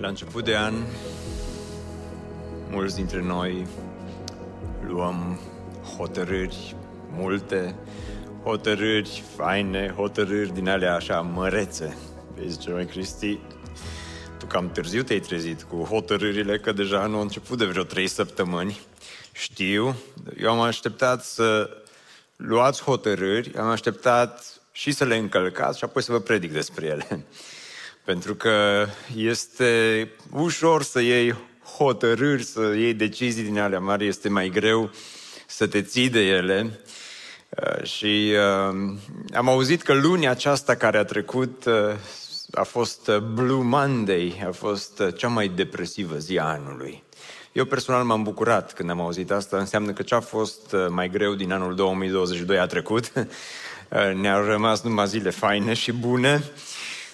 La 0.00 0.08
început 0.08 0.44
de 0.44 0.56
an, 0.56 0.74
mulți 2.70 2.94
dintre 2.94 3.22
noi 3.22 3.66
luăm 4.86 5.40
hotărâri 5.96 6.76
multe, 7.10 7.74
hotărâri 8.42 9.22
faine, 9.36 9.92
hotărâri 9.96 10.52
din 10.52 10.68
alea 10.68 10.94
așa 10.94 11.20
mărețe. 11.20 11.96
Vezi 12.34 12.58
ce 12.58 12.70
mai 12.70 12.86
Cristi, 12.86 13.38
tu 14.38 14.46
cam 14.46 14.70
târziu 14.70 15.02
te-ai 15.02 15.20
trezit 15.20 15.62
cu 15.62 15.76
hotărârile, 15.82 16.58
că 16.58 16.72
deja 16.72 17.06
nu 17.06 17.16
au 17.16 17.22
început 17.22 17.58
de 17.58 17.64
vreo 17.64 17.82
trei 17.82 18.06
săptămâni. 18.06 18.80
Știu, 19.32 19.96
eu 20.38 20.50
am 20.50 20.60
așteptat 20.60 21.24
să 21.24 21.70
luați 22.36 22.82
hotărâri, 22.82 23.56
am 23.56 23.68
așteptat 23.68 24.60
și 24.72 24.92
să 24.92 25.04
le 25.04 25.16
încălcați 25.16 25.78
și 25.78 25.84
apoi 25.84 26.02
să 26.02 26.12
vă 26.12 26.20
predic 26.20 26.52
despre 26.52 26.86
ele. 26.86 27.24
Pentru 28.10 28.34
că 28.34 28.86
este 29.16 30.10
ușor 30.32 30.82
să 30.82 31.00
iei 31.00 31.34
hotărâri, 31.76 32.42
să 32.42 32.60
iei 32.60 32.94
decizii 32.94 33.42
din 33.42 33.58
alea 33.58 33.78
mari, 33.78 34.06
este 34.06 34.28
mai 34.28 34.48
greu 34.48 34.90
să 35.46 35.66
te 35.66 35.82
ții 35.82 36.08
de 36.08 36.20
ele. 36.20 36.80
Uh, 37.48 37.84
și 37.84 38.32
uh, 38.32 38.96
am 39.34 39.48
auzit 39.48 39.82
că 39.82 39.92
luni 39.92 40.28
aceasta 40.28 40.74
care 40.74 40.98
a 40.98 41.04
trecut 41.04 41.64
uh, 41.64 41.94
a 42.52 42.62
fost 42.62 43.10
Blue 43.10 43.62
Monday, 43.62 44.42
a 44.46 44.50
fost 44.50 45.02
cea 45.16 45.28
mai 45.28 45.48
depresivă 45.48 46.16
zi 46.16 46.38
a 46.38 46.44
anului. 46.44 47.02
Eu 47.52 47.64
personal 47.64 48.04
m-am 48.04 48.22
bucurat 48.22 48.72
când 48.72 48.90
am 48.90 49.00
auzit 49.00 49.30
asta, 49.30 49.56
înseamnă 49.56 49.92
că 49.92 50.02
ce 50.02 50.14
a 50.14 50.20
fost 50.20 50.76
mai 50.88 51.08
greu 51.08 51.34
din 51.34 51.52
anul 51.52 51.74
2022 51.74 52.58
a 52.58 52.66
trecut. 52.66 53.12
Ne-au 54.20 54.44
rămas 54.44 54.82
numai 54.82 55.06
zile 55.06 55.30
faine 55.30 55.74
și 55.74 55.92
bune. 55.92 56.42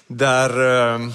Dar 0.06 0.50
uh, 0.50 1.06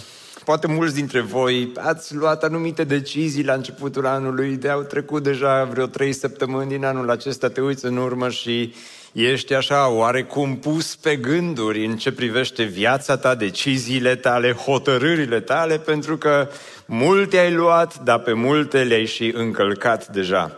poate 0.46 0.68
mulți 0.68 0.96
dintre 0.96 1.20
voi 1.20 1.72
ați 1.78 2.16
luat 2.16 2.44
anumite 2.44 2.84
decizii 2.84 3.44
la 3.44 3.54
începutul 3.54 4.06
anului, 4.06 4.56
de 4.56 4.70
au 4.70 4.82
trecut 4.82 5.24
deja 5.24 5.64
vreo 5.64 5.86
trei 5.86 6.14
săptămâni 6.14 6.70
din 6.70 6.86
anul 6.86 7.10
acesta, 7.10 7.50
te 7.50 7.62
uiți 7.62 7.86
în 7.86 7.98
urmă 7.98 8.30
și 8.30 8.74
ești 9.12 9.54
așa 9.54 9.90
oarecum 9.90 10.58
pus 10.58 10.96
pe 10.96 11.16
gânduri 11.16 11.86
în 11.86 11.98
ce 11.98 12.12
privește 12.12 12.64
viața 12.64 13.18
ta, 13.18 13.36
deciziile 13.36 14.16
tale, 14.16 14.52
hotărârile 14.52 15.40
tale, 15.40 15.78
pentru 15.78 16.18
că 16.18 16.50
multe 16.86 17.38
ai 17.38 17.54
luat, 17.54 18.04
dar 18.04 18.20
pe 18.20 18.34
multe 18.34 18.84
le-ai 18.84 19.06
și 19.06 19.32
încălcat 19.36 20.08
deja. 20.08 20.58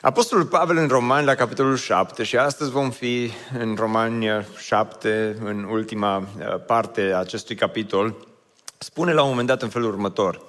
Apostolul 0.00 0.44
Pavel 0.44 0.76
în 0.76 0.88
Romani, 0.88 1.26
la 1.26 1.34
capitolul 1.34 1.76
7, 1.76 2.22
și 2.22 2.36
astăzi 2.36 2.70
vom 2.70 2.90
fi 2.90 3.30
în 3.58 3.74
Romani 3.78 4.46
7, 4.58 5.36
în 5.44 5.64
ultima 5.64 6.16
uh, 6.16 6.24
parte 6.66 7.12
a 7.14 7.18
acestui 7.18 7.56
capitol, 7.56 8.14
spune 8.78 9.12
la 9.12 9.22
un 9.22 9.28
moment 9.28 9.48
dat 9.48 9.62
în 9.62 9.68
felul 9.68 9.88
următor. 9.88 10.42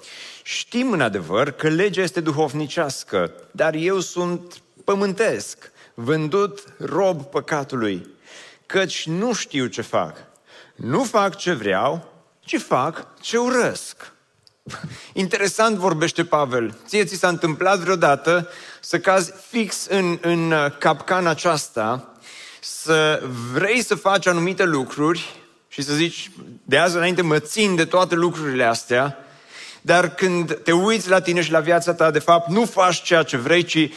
Știm 0.44 0.92
în 0.92 1.02
adevăr 1.02 1.52
că 1.52 1.68
legea 1.68 2.02
este 2.02 2.20
duhovnicească, 2.20 3.32
dar 3.52 3.74
eu 3.74 4.00
sunt 4.00 4.62
pământesc, 4.84 5.72
vândut 5.94 6.64
rob 6.78 7.22
păcatului, 7.22 8.08
căci 8.66 9.08
nu 9.08 9.34
știu 9.34 9.66
ce 9.66 9.82
fac. 9.82 10.18
Nu 10.76 11.04
fac 11.04 11.36
ce 11.36 11.54
vreau, 11.54 12.14
ci 12.40 12.58
fac 12.58 13.08
ce 13.22 13.38
urăsc. 13.38 14.14
Interesant 15.14 15.78
vorbește 15.78 16.24
Pavel. 16.24 16.76
Ție 16.88 17.06
ți 17.06 17.16
s-a 17.16 17.28
întâmplat 17.28 17.80
vreodată 17.80 18.50
să 18.82 19.00
cazi 19.00 19.34
fix 19.50 19.86
în, 19.86 20.18
în 20.22 20.52
uh, 20.52 20.66
capcana 20.80 21.30
aceasta, 21.30 22.14
să 22.62 23.24
vrei 23.54 23.84
să 23.84 23.96
faci 23.96 24.28
anumite 24.28 24.64
lucruri 24.64 25.36
și 25.68 25.82
să 25.82 25.94
zici, 25.94 26.32
de 26.64 26.78
azi 26.78 26.96
înainte 26.96 27.22
mă 27.22 27.40
țin 27.40 27.76
de 27.76 27.86
toate 27.86 28.16
lucrurile 28.16 28.64
astea, 28.64 29.18
dar 29.82 30.14
când 30.14 30.60
te 30.64 30.72
uiți 30.72 31.10
la 31.10 31.22
tine 31.22 31.42
și 31.42 31.52
la 31.52 31.60
viața 31.60 31.94
ta, 31.94 32.12
de 32.12 32.20
fapt, 32.20 32.50
nu 32.50 32.66
faci 32.66 33.02
ceea 33.02 33.24
ce 33.24 33.38
vrei, 33.38 33.64
ci 33.64 33.76
uh, 33.76 33.90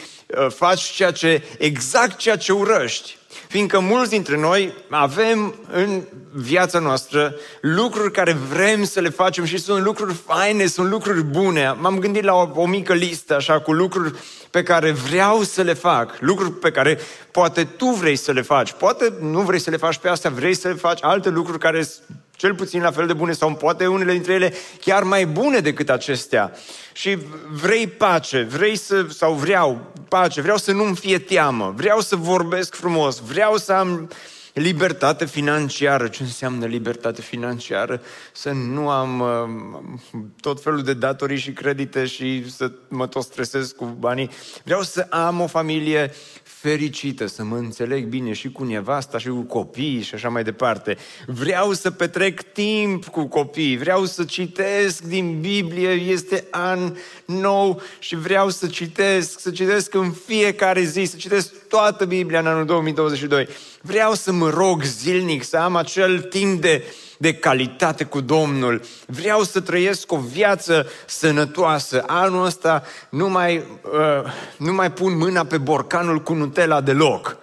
faci 0.49 0.81
ceea 0.81 1.11
ce, 1.11 1.43
exact 1.57 2.17
ceea 2.17 2.35
ce 2.35 2.51
urăști. 2.51 3.17
Fiindcă 3.47 3.79
mulți 3.79 4.09
dintre 4.09 4.37
noi 4.37 4.73
avem 4.89 5.55
în 5.71 6.01
viața 6.31 6.79
noastră 6.79 7.35
lucruri 7.61 8.11
care 8.11 8.33
vrem 8.33 8.83
să 8.83 8.99
le 8.99 9.09
facem 9.09 9.45
și 9.45 9.57
sunt 9.57 9.83
lucruri 9.83 10.13
faine, 10.13 10.65
sunt 10.65 10.89
lucruri 10.89 11.23
bune. 11.23 11.75
M-am 11.79 11.99
gândit 11.99 12.23
la 12.23 12.33
o, 12.33 12.49
o 12.53 12.65
mică 12.65 12.93
listă 12.93 13.35
așa 13.35 13.59
cu 13.59 13.73
lucruri 13.73 14.13
pe 14.49 14.63
care 14.63 14.91
vreau 14.91 15.41
să 15.41 15.61
le 15.61 15.73
fac, 15.73 16.17
lucruri 16.19 16.51
pe 16.51 16.71
care 16.71 16.99
poate 17.31 17.63
tu 17.63 17.85
vrei 17.85 18.15
să 18.15 18.31
le 18.31 18.41
faci. 18.41 18.71
Poate 18.71 19.13
nu 19.19 19.41
vrei 19.41 19.59
să 19.59 19.69
le 19.69 19.77
faci 19.77 19.97
pe 19.97 20.09
astea, 20.09 20.29
vrei 20.29 20.53
să 20.53 20.67
le 20.67 20.73
faci 20.73 21.03
alte 21.03 21.29
lucruri 21.29 21.59
care 21.59 21.87
cel 22.35 22.55
puțin 22.55 22.81
la 22.81 22.91
fel 22.91 23.07
de 23.07 23.13
bune 23.13 23.31
sau 23.31 23.55
poate 23.55 23.87
unele 23.87 24.11
dintre 24.11 24.33
ele 24.33 24.53
chiar 24.81 25.03
mai 25.03 25.25
bune 25.25 25.59
decât 25.59 25.89
acestea. 25.89 26.51
Și 26.93 27.17
vrei 27.51 27.87
pace, 27.87 28.41
vrei 28.41 28.75
să, 28.75 29.05
sau 29.09 29.33
vreau 29.33 29.91
pace, 30.07 30.41
vreau 30.41 30.57
să 30.57 30.71
nu-mi 30.71 30.95
fie 30.95 31.19
teamă, 31.19 31.73
vreau 31.75 31.99
să 31.99 32.15
vorbesc 32.15 32.75
frumos, 32.75 33.19
vreau 33.19 33.57
să 33.57 33.73
am 33.73 34.09
libertate 34.53 35.25
financiară. 35.25 36.07
Ce 36.07 36.23
înseamnă 36.23 36.65
libertate 36.65 37.21
financiară? 37.21 38.01
Să 38.31 38.51
nu 38.51 38.89
am 38.89 39.19
uh, 39.19 40.19
tot 40.39 40.63
felul 40.63 40.83
de 40.83 40.93
datorii 40.93 41.37
și 41.37 41.51
credite 41.51 42.05
și 42.05 42.51
să 42.51 42.71
mă 42.87 43.07
tot 43.07 43.23
stresez 43.23 43.71
cu 43.71 43.85
banii. 43.85 44.29
Vreau 44.63 44.81
să 44.81 45.07
am 45.09 45.41
o 45.41 45.47
familie 45.47 46.13
fericită, 46.63 47.25
să 47.25 47.43
mă 47.43 47.57
înțeleg 47.57 48.05
bine 48.05 48.33
și 48.33 48.51
cu 48.51 48.63
nevasta 48.63 49.17
și 49.17 49.27
cu 49.27 49.41
copiii 49.41 50.01
și 50.01 50.13
așa 50.13 50.29
mai 50.29 50.43
departe. 50.43 50.97
Vreau 51.25 51.73
să 51.73 51.91
petrec 51.91 52.41
timp 52.41 53.05
cu 53.05 53.27
copii, 53.27 53.77
vreau 53.77 54.05
să 54.05 54.23
citesc 54.23 55.01
din 55.01 55.39
Biblie, 55.39 55.89
este 55.89 56.47
an 56.51 56.95
nou 57.25 57.81
și 57.99 58.15
vreau 58.15 58.49
să 58.49 58.67
citesc, 58.67 59.39
să 59.39 59.51
citesc 59.51 59.93
în 59.93 60.11
fiecare 60.11 60.83
zi, 60.83 61.03
să 61.03 61.15
citesc 61.17 61.67
toată 61.67 62.05
Biblia 62.05 62.39
în 62.39 62.47
anul 62.47 62.65
2022. 62.65 63.47
Vreau 63.81 64.13
să 64.13 64.31
mă 64.31 64.49
rog 64.49 64.83
zilnic, 64.83 65.43
să 65.43 65.57
am 65.57 65.75
acel 65.75 66.19
timp 66.19 66.61
de 66.61 66.83
de 67.23 67.33
calitate 67.33 68.03
cu 68.03 68.21
Domnul. 68.21 68.81
Vreau 69.05 69.43
să 69.43 69.61
trăiesc 69.61 70.11
o 70.11 70.17
viață 70.17 70.87
sănătoasă. 71.05 72.03
Anul 72.07 72.45
ăsta 72.45 72.83
nu 73.09 73.29
mai, 73.29 73.57
uh, 73.57 74.31
nu 74.57 74.73
mai 74.73 74.91
pun 74.91 75.17
mâna 75.17 75.45
pe 75.45 75.57
borcanul 75.57 76.21
cu 76.21 76.33
Nutella 76.33 76.81
deloc. 76.81 77.37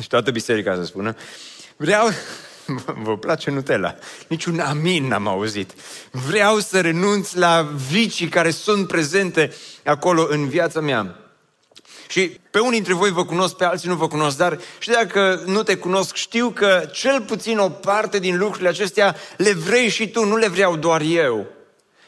Și 0.00 0.08
toată 0.08 0.30
biserica 0.30 0.74
să 0.74 0.84
spună. 0.84 1.14
Vreau, 1.76 2.08
Vă 3.04 3.16
place 3.18 3.50
Nutella? 3.50 3.94
Niciun 4.28 4.60
amin 4.60 5.06
n-am 5.06 5.26
auzit. 5.26 5.72
Vreau 6.10 6.58
să 6.58 6.80
renunț 6.80 7.32
la 7.32 7.68
vicii 7.90 8.28
care 8.28 8.50
sunt 8.50 8.86
prezente 8.86 9.52
acolo 9.84 10.26
în 10.30 10.48
viața 10.48 10.80
mea. 10.80 11.21
Și 12.12 12.40
pe 12.50 12.58
unii 12.58 12.72
dintre 12.72 12.92
voi 12.92 13.10
vă 13.10 13.24
cunosc, 13.24 13.56
pe 13.56 13.64
alții 13.64 13.88
nu 13.88 13.94
vă 13.94 14.08
cunosc, 14.08 14.36
dar 14.36 14.58
și 14.78 14.90
dacă 14.90 15.42
nu 15.46 15.62
te 15.62 15.76
cunosc, 15.76 16.14
știu 16.14 16.50
că 16.50 16.88
cel 16.92 17.20
puțin 17.20 17.58
o 17.58 17.68
parte 17.68 18.18
din 18.18 18.38
lucrurile 18.38 18.68
acestea 18.68 19.16
le 19.36 19.52
vrei 19.52 19.88
și 19.88 20.08
tu, 20.08 20.24
nu 20.24 20.36
le 20.36 20.48
vreau 20.48 20.76
doar 20.76 21.00
eu. 21.00 21.46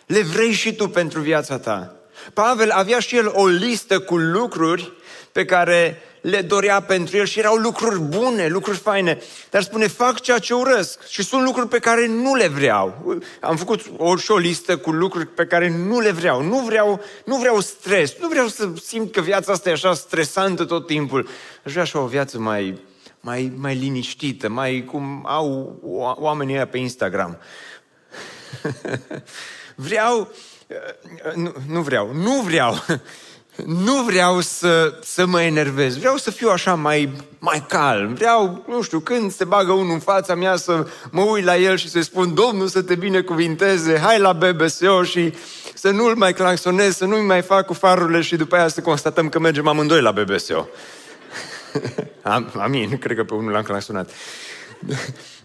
Le 0.06 0.22
vrei 0.22 0.52
și 0.52 0.74
tu 0.74 0.88
pentru 0.88 1.20
viața 1.20 1.58
ta. 1.58 1.96
Pavel 2.32 2.70
avea 2.70 2.98
și 2.98 3.16
el 3.16 3.30
o 3.34 3.46
listă 3.46 4.00
cu 4.00 4.16
lucruri 4.16 4.92
pe 5.32 5.44
care 5.44 6.02
le 6.24 6.42
dorea 6.42 6.80
pentru 6.80 7.16
el 7.16 7.24
și 7.24 7.38
erau 7.38 7.54
lucruri 7.54 8.00
bune, 8.00 8.48
lucruri 8.48 8.78
faine. 8.78 9.18
Dar 9.50 9.62
spune, 9.62 9.86
fac 9.86 10.20
ceea 10.20 10.38
ce 10.38 10.54
urăsc 10.54 11.06
și 11.06 11.22
sunt 11.22 11.44
lucruri 11.44 11.68
pe 11.68 11.78
care 11.78 12.06
nu 12.06 12.34
le 12.34 12.48
vreau. 12.48 13.18
Am 13.40 13.56
făcut 13.56 13.80
o, 13.96 14.16
și 14.16 14.30
o 14.30 14.36
listă 14.36 14.76
cu 14.76 14.90
lucruri 14.90 15.26
pe 15.26 15.46
care 15.46 15.68
nu 15.68 16.00
le 16.00 16.10
vreau. 16.10 16.42
Nu 16.42 16.58
vreau, 16.58 17.00
nu 17.24 17.36
vreau 17.36 17.60
stres, 17.60 18.14
nu 18.20 18.28
vreau 18.28 18.46
să 18.46 18.68
simt 18.84 19.12
că 19.12 19.20
viața 19.20 19.52
asta 19.52 19.68
e 19.68 19.72
așa 19.72 19.94
stresantă 19.94 20.64
tot 20.64 20.86
timpul. 20.86 21.28
Aș 21.64 21.70
vrea 21.70 21.82
așa 21.82 21.98
o 21.98 22.06
viață 22.06 22.38
mai, 22.38 22.80
mai, 23.20 23.52
mai 23.56 23.74
liniștită, 23.74 24.48
mai 24.48 24.84
cum 24.84 25.22
au 25.26 25.78
oamenii 26.18 26.54
ăia 26.54 26.66
pe 26.66 26.78
Instagram. 26.78 27.38
vreau, 29.76 30.32
nu, 31.34 31.52
nu 31.68 31.80
vreau, 31.80 32.12
nu 32.12 32.40
vreau 32.40 32.84
nu 33.66 34.02
vreau 34.02 34.40
să, 34.40 34.98
să 35.02 35.26
mă 35.26 35.42
enervez, 35.42 35.96
vreau 35.96 36.16
să 36.16 36.30
fiu 36.30 36.48
așa 36.48 36.74
mai, 36.74 37.12
mai 37.38 37.64
calm, 37.68 38.14
vreau, 38.14 38.64
nu 38.68 38.82
știu, 38.82 38.98
când 39.00 39.32
se 39.32 39.44
bagă 39.44 39.72
unul 39.72 39.92
în 39.92 39.98
fața 39.98 40.34
mea 40.34 40.56
să 40.56 40.86
mă 41.10 41.22
uit 41.22 41.44
la 41.44 41.56
el 41.56 41.76
și 41.76 41.88
să-i 41.88 42.02
spun, 42.02 42.34
Domnul 42.34 42.66
să 42.66 42.82
te 42.82 42.94
binecuvinteze, 42.94 43.98
hai 43.98 44.18
la 44.18 44.32
BBSO 44.32 45.02
și 45.02 45.34
să 45.74 45.90
nu-l 45.90 46.14
mai 46.14 46.32
claxonez, 46.32 46.96
să 46.96 47.04
nu-i 47.04 47.26
mai 47.26 47.42
fac 47.42 47.66
cu 47.66 47.72
farurile 47.72 48.20
și 48.20 48.36
după 48.36 48.56
aia 48.56 48.68
să 48.68 48.80
constatăm 48.80 49.28
că 49.28 49.38
mergem 49.38 49.68
amândoi 49.68 50.00
la 50.00 50.12
BBSO. 50.12 50.68
Amin, 52.58 52.98
cred 52.98 53.16
că 53.16 53.24
pe 53.24 53.34
unul 53.34 53.52
l-am 53.52 53.62
claxonat. 53.62 54.10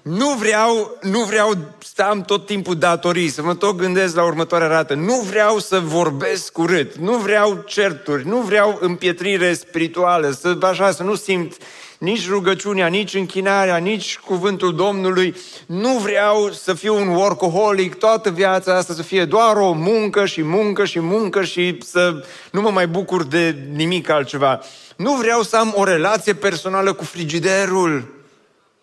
Nu 0.02 0.34
vreau, 0.34 0.98
nu 1.02 1.20
vreau 1.24 1.58
să 1.96 2.02
am 2.02 2.22
tot 2.22 2.46
timpul 2.46 2.76
datorii, 2.76 3.30
să 3.30 3.42
mă 3.42 3.56
tot 3.56 3.78
gândesc 3.78 4.16
la 4.16 4.24
următoarea 4.24 4.68
rată. 4.68 4.94
Nu 4.94 5.16
vreau 5.16 5.60
să 5.60 5.80
vorbesc 5.80 6.58
urât, 6.58 6.96
nu 6.96 7.18
vreau 7.18 7.64
certuri, 7.66 8.28
nu 8.28 8.38
vreau 8.38 8.78
împietrire 8.82 9.54
spirituală, 9.54 10.32
să, 10.32 10.58
așa, 10.62 10.92
să 10.92 11.04
nu 11.04 11.16
simt 11.16 11.58
nici 11.98 12.30
rugăciunea, 12.30 12.88
nici 12.88 13.14
închinarea, 13.14 13.78
nici 13.78 14.20
cuvântul 14.26 14.76
Domnului. 14.76 15.36
Nu 15.66 15.98
vreau 15.98 16.52
să 16.52 16.74
fiu 16.74 16.96
un 16.96 17.08
workaholic 17.08 17.96
toată 17.96 18.30
viața 18.30 18.76
asta, 18.76 18.94
să 18.94 19.02
fie 19.02 19.26
doar 19.26 19.56
o 19.56 19.72
muncă 19.72 20.26
și 20.26 20.42
muncă 20.42 20.86
și 20.86 21.00
muncă 21.00 21.44
și 21.44 21.78
să 21.84 22.26
nu 22.52 22.62
mă 22.62 22.70
mai 22.70 22.88
bucur 22.88 23.24
de 23.24 23.56
nimic 23.76 24.10
altceva. 24.10 24.62
Nu 24.96 25.14
vreau 25.14 25.42
să 25.42 25.58
am 25.58 25.74
o 25.76 25.84
relație 25.84 26.34
personală 26.34 26.94
cu 26.94 27.04
frigiderul. 27.04 28.18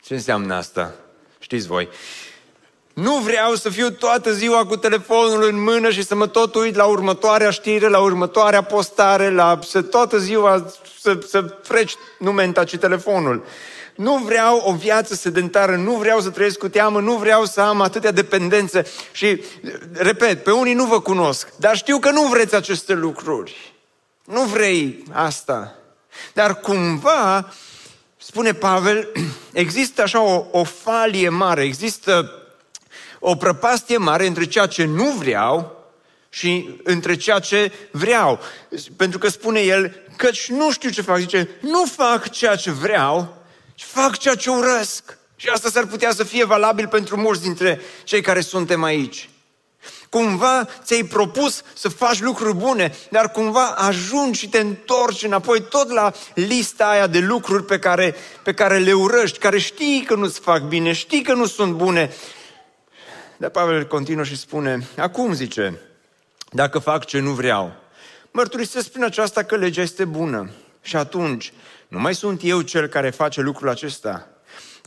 Ce 0.07 0.15
înseamnă 0.15 0.55
asta? 0.55 0.95
Știți 1.39 1.67
voi. 1.67 1.89
Nu 2.93 3.17
vreau 3.17 3.55
să 3.55 3.69
fiu 3.69 3.91
toată 3.91 4.33
ziua 4.33 4.67
cu 4.67 4.77
telefonul 4.77 5.43
în 5.43 5.63
mână 5.63 5.91
și 5.91 6.03
să 6.03 6.15
mă 6.15 6.27
tot 6.27 6.55
uit 6.55 6.75
la 6.75 6.85
următoarea 6.85 7.51
știre, 7.51 7.89
la 7.89 7.99
următoarea 7.99 8.63
postare, 8.63 9.31
la 9.31 9.59
să 9.63 9.83
toată 9.83 10.19
ziua 10.19 10.73
să, 11.01 11.19
să 11.27 11.57
freci 11.63 11.95
numenta 12.19 12.65
ci 12.65 12.77
telefonul. 12.77 13.45
Nu 13.97 14.17
vreau 14.17 14.63
o 14.65 14.73
viață 14.73 15.15
sedentară, 15.15 15.77
nu 15.77 15.93
vreau 15.93 16.21
să 16.21 16.31
trăiesc 16.31 16.59
cu 16.59 16.69
teamă, 16.69 17.01
nu 17.01 17.17
vreau 17.17 17.45
să 17.45 17.61
am 17.61 17.81
atâtea 17.81 18.11
dependențe. 18.11 18.87
Și, 19.13 19.43
repet, 19.93 20.45
pe 20.45 20.51
unii 20.51 20.75
nu 20.75 20.85
vă 20.85 21.01
cunosc, 21.01 21.49
dar 21.57 21.77
știu 21.77 21.99
că 21.99 22.11
nu 22.11 22.23
vreți 22.23 22.55
aceste 22.55 22.93
lucruri. 22.93 23.75
Nu 24.25 24.43
vrei 24.43 25.05
asta. 25.13 25.75
Dar 26.33 26.61
cumva 26.61 27.53
spune 28.17 28.53
Pavel, 28.53 29.09
există 29.53 30.03
așa 30.03 30.21
o, 30.21 30.47
o 30.51 30.65
falie 30.65 31.29
mare, 31.29 31.63
există 31.63 32.31
o 33.19 33.37
prăpastie 33.37 33.97
mare 33.97 34.27
între 34.27 34.45
ceea 34.45 34.67
ce 34.67 34.85
nu 34.85 35.11
vreau 35.11 35.85
și 36.29 36.81
între 36.83 37.17
ceea 37.17 37.39
ce 37.39 37.73
vreau. 37.91 38.41
Pentru 38.97 39.19
că 39.19 39.29
spune 39.29 39.61
el, 39.61 39.97
căci 40.17 40.49
nu 40.49 40.73
știu 40.73 40.91
ce 40.91 41.03
fac. 41.03 41.19
Zice, 41.19 41.49
nu 41.61 41.85
fac 41.85 42.31
ceea 42.31 42.57
ce 42.57 42.71
vreau, 42.71 43.37
ci 43.75 43.83
fac 43.83 44.17
ceea 44.17 44.35
ce 44.35 44.51
urăsc. 44.51 45.19
Și 45.37 45.49
asta 45.49 45.69
s-ar 45.69 45.87
putea 45.87 46.13
să 46.13 46.25
fie 46.25 46.45
valabil 46.45 46.89
pentru 46.89 47.17
mulți 47.17 47.43
dintre 47.43 47.81
cei 48.05 48.21
care 48.21 48.41
suntem 48.41 48.83
aici. 48.83 49.29
Cumva 50.11 50.69
ți-ai 50.83 51.03
propus 51.03 51.63
să 51.75 51.89
faci 51.89 52.21
lucruri 52.21 52.55
bune, 52.55 52.95
dar 53.11 53.31
cumva 53.31 53.67
ajungi 53.67 54.39
și 54.39 54.49
te 54.49 54.59
întorci 54.59 55.23
înapoi 55.23 55.63
tot 55.63 55.91
la 55.91 56.13
lista 56.35 56.89
aia 56.89 57.07
de 57.07 57.19
lucruri 57.19 57.65
pe 57.65 57.79
care, 57.79 58.15
pe 58.43 58.55
care 58.55 58.79
le 58.79 58.93
urăști, 58.93 59.39
care 59.39 59.59
știi 59.59 60.05
că 60.07 60.15
nu-ți 60.15 60.41
fac 60.41 60.63
bine, 60.63 60.93
știi 60.93 61.23
că 61.23 61.33
nu 61.33 61.47
sunt 61.47 61.73
bune. 61.73 62.13
Dar 63.37 63.51
Pavel 63.51 63.87
continuă 63.87 64.25
și 64.25 64.37
spune, 64.37 64.89
acum 64.97 65.33
zice, 65.33 65.81
dacă 66.51 66.79
fac 66.79 67.05
ce 67.05 67.19
nu 67.19 67.31
vreau, 67.31 67.73
mărturisesc 68.31 68.91
prin 68.91 69.05
aceasta 69.05 69.43
că 69.43 69.57
legea 69.57 69.83
este 69.83 70.05
bună. 70.05 70.51
Și 70.83 70.97
atunci, 70.97 71.53
nu 71.89 71.99
mai 72.01 72.15
sunt 72.15 72.41
eu 72.45 72.61
cel 72.61 72.87
care 72.87 73.11
face 73.11 73.41
lucrul 73.41 73.69
acesta, 73.69 74.29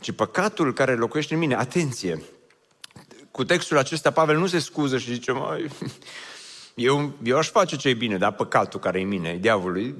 ci 0.00 0.12
păcatul 0.12 0.72
care 0.72 0.94
locuiește 0.94 1.34
în 1.34 1.40
mine. 1.40 1.54
Atenție! 1.54 2.22
Cu 3.30 3.44
textul 3.44 3.78
acesta 3.78 4.10
Pavel 4.10 4.38
nu 4.38 4.46
se 4.46 4.58
scuză 4.58 4.98
și 4.98 5.12
zice, 5.12 5.32
mai, 5.32 5.70
eu, 6.74 7.12
eu 7.22 7.36
aș 7.36 7.48
face 7.48 7.76
ce 7.76 7.88
e 7.88 7.94
bine, 7.94 8.16
dar 8.16 8.32
păcatul 8.32 8.80
care 8.80 8.98
e 8.98 9.02
în 9.02 9.08
mine, 9.08 9.28
e 9.28 9.36
diavolul. 9.36 9.94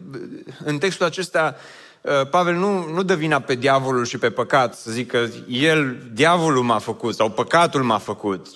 În 0.65 0.79
textul 0.79 1.07
acesta 1.07 1.57
uh, 2.01 2.29
Pavel 2.31 2.55
nu, 2.55 2.93
nu 2.93 3.03
dă 3.03 3.15
vina 3.15 3.41
pe 3.41 3.55
diavolul 3.55 4.05
și 4.05 4.19
pe 4.19 4.31
păcat, 4.31 4.75
să 4.75 4.91
zică 4.91 5.31
el, 5.49 5.97
diavolul 6.13 6.63
m-a 6.63 6.79
făcut 6.79 7.15
sau 7.15 7.31
păcatul 7.31 7.83
m-a 7.83 7.99
făcut. 7.99 8.47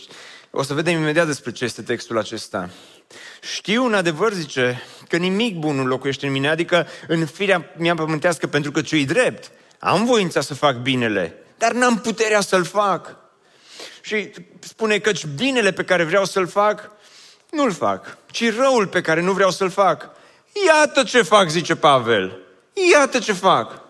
O 0.50 0.62
să 0.62 0.75
vedem 0.75 1.00
imediat 1.00 1.26
despre 1.26 1.53
ce 1.53 1.65
este 1.65 1.82
textul 1.82 2.19
acesta. 2.19 2.71
Știu 3.41 3.85
în 3.85 3.94
adevăr, 3.94 4.32
zice, 4.32 4.82
că 5.09 5.17
nimic 5.17 5.59
bun 5.59 5.76
nu 5.76 5.87
locuiește 5.87 6.26
în 6.26 6.32
mine, 6.32 6.49
adică 6.49 6.87
în 7.09 7.26
firea 7.26 7.75
mea 7.79 7.94
pământească, 7.94 8.47
pentru 8.47 8.71
că 8.71 8.81
ce 8.82 9.05
drept. 9.05 9.50
Am 9.79 10.05
voința 10.05 10.41
să 10.41 10.55
fac 10.55 10.76
binele, 10.76 11.35
dar 11.59 11.73
n-am 11.73 11.99
puterea 11.99 12.41
să-l 12.41 12.65
fac. 12.65 13.24
Și 14.04 14.30
spune 14.58 14.98
că 14.98 15.10
binele 15.34 15.72
pe 15.72 15.84
care 15.84 16.04
vreau 16.04 16.24
să-l 16.24 16.46
fac, 16.46 16.90
nu-l 17.50 17.72
fac, 17.72 18.18
ci 18.30 18.54
răul 18.54 18.86
pe 18.86 19.00
care 19.00 19.20
nu 19.20 19.32
vreau 19.32 19.50
să-l 19.50 19.70
fac. 19.70 20.10
Iată 20.66 21.02
ce 21.02 21.22
fac, 21.22 21.48
zice 21.48 21.76
Pavel. 21.76 22.38
Iată 22.92 23.18
ce 23.18 23.32
fac. 23.32 23.80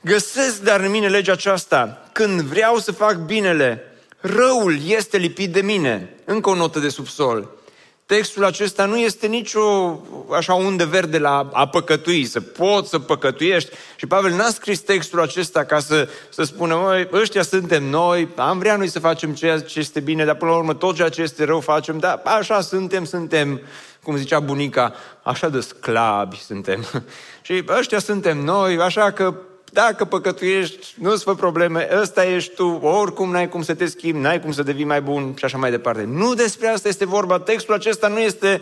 Găsesc 0.00 0.60
dar 0.60 0.80
în 0.80 0.90
mine 0.90 1.08
legea 1.08 1.32
aceasta. 1.32 2.08
Când 2.12 2.40
vreau 2.40 2.78
să 2.78 2.92
fac 2.92 3.14
binele, 3.16 3.96
răul 4.20 4.86
este 4.86 5.16
lipit 5.16 5.52
de 5.52 5.60
mine. 5.60 6.14
Încă 6.24 6.50
o 6.50 6.54
notă 6.54 6.78
de 6.78 6.88
subsol. 6.88 7.61
Textul 8.12 8.44
acesta 8.44 8.84
nu 8.84 8.98
este 8.98 9.26
nicio 9.26 10.00
așa 10.36 10.54
unde 10.54 10.84
verde 10.84 11.18
la 11.18 11.50
a 11.52 11.68
păcătui, 11.68 12.24
să 12.24 12.40
poți 12.40 12.88
să 12.88 12.98
păcătuiești. 12.98 13.70
Și 13.96 14.06
Pavel 14.06 14.32
n-a 14.32 14.48
scris 14.48 14.80
textul 14.80 15.20
acesta 15.20 15.64
ca 15.64 15.78
să, 15.78 16.08
să 16.28 16.42
spună, 16.42 16.74
măi, 16.74 17.08
ăștia 17.12 17.42
suntem 17.42 17.84
noi, 17.84 18.28
am 18.36 18.58
vrea 18.58 18.76
noi 18.76 18.88
să 18.88 18.98
facem 18.98 19.34
ceea 19.34 19.60
ce 19.60 19.78
este 19.78 20.00
bine, 20.00 20.24
dar 20.24 20.34
până 20.34 20.50
la 20.50 20.56
urmă 20.56 20.74
tot 20.74 20.94
ceea 20.94 21.08
ce 21.08 21.22
este 21.22 21.44
rău 21.44 21.60
facem, 21.60 21.98
dar 21.98 22.20
așa 22.24 22.60
suntem, 22.60 23.04
suntem, 23.04 23.60
cum 24.02 24.16
zicea 24.16 24.40
bunica, 24.40 24.94
așa 25.22 25.48
de 25.48 25.60
sclabi 25.60 26.36
suntem. 26.36 26.84
și 27.42 27.64
ăștia 27.78 27.98
suntem 27.98 28.38
noi, 28.38 28.78
așa 28.78 29.10
că 29.10 29.34
dacă 29.72 30.04
păcătuiești, 30.04 30.94
nu-ți 30.98 31.24
fă 31.24 31.34
probleme, 31.34 31.88
ăsta 32.00 32.24
ești 32.24 32.54
tu, 32.54 32.66
oricum 32.82 33.30
n-ai 33.30 33.48
cum 33.48 33.62
să 33.62 33.74
te 33.74 33.86
schimbi, 33.86 34.18
n-ai 34.18 34.40
cum 34.40 34.52
să 34.52 34.62
devii 34.62 34.84
mai 34.84 35.00
bun 35.00 35.34
și 35.36 35.44
așa 35.44 35.58
mai 35.58 35.70
departe. 35.70 36.04
Nu 36.04 36.34
despre 36.34 36.66
asta 36.66 36.88
este 36.88 37.06
vorba. 37.06 37.38
Textul 37.38 37.74
acesta 37.74 38.08
nu 38.08 38.18
este 38.18 38.60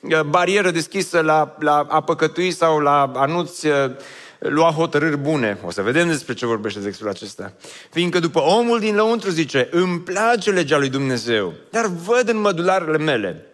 uh, 0.00 0.20
barieră 0.20 0.70
deschisă 0.70 1.20
la, 1.20 1.56
la 1.58 1.86
a 1.88 2.00
păcătui 2.00 2.50
sau 2.50 2.78
la 2.78 3.12
a 3.14 3.26
nu-ți 3.26 3.66
uh, 3.66 3.74
lua 4.38 4.70
hotărâri 4.70 5.16
bune. 5.16 5.58
O 5.64 5.70
să 5.70 5.82
vedem 5.82 6.08
despre 6.08 6.34
ce 6.34 6.46
vorbește 6.46 6.80
textul 6.80 7.08
acesta. 7.08 7.52
Fiindcă 7.90 8.18
după 8.18 8.40
omul 8.40 8.78
din 8.78 8.94
lăuntru 8.94 9.30
zice, 9.30 9.68
îmi 9.70 10.00
place 10.00 10.50
legea 10.50 10.78
lui 10.78 10.88
Dumnezeu, 10.88 11.54
dar 11.70 11.86
văd 11.86 12.28
în 12.28 12.40
mădularele 12.40 12.98
mele 12.98 13.46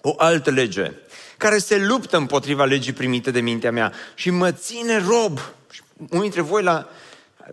o 0.00 0.14
altă 0.16 0.50
lege 0.50 0.92
care 1.36 1.58
se 1.58 1.84
luptă 1.88 2.16
împotriva 2.16 2.64
legii 2.64 2.92
primite 2.92 3.30
de 3.30 3.40
mintea 3.40 3.70
mea 3.70 3.92
și 4.14 4.30
mă 4.30 4.52
ține 4.52 5.04
rob 5.08 5.38
unii 6.10 6.22
dintre 6.22 6.40
voi 6.40 6.62
la 6.62 6.88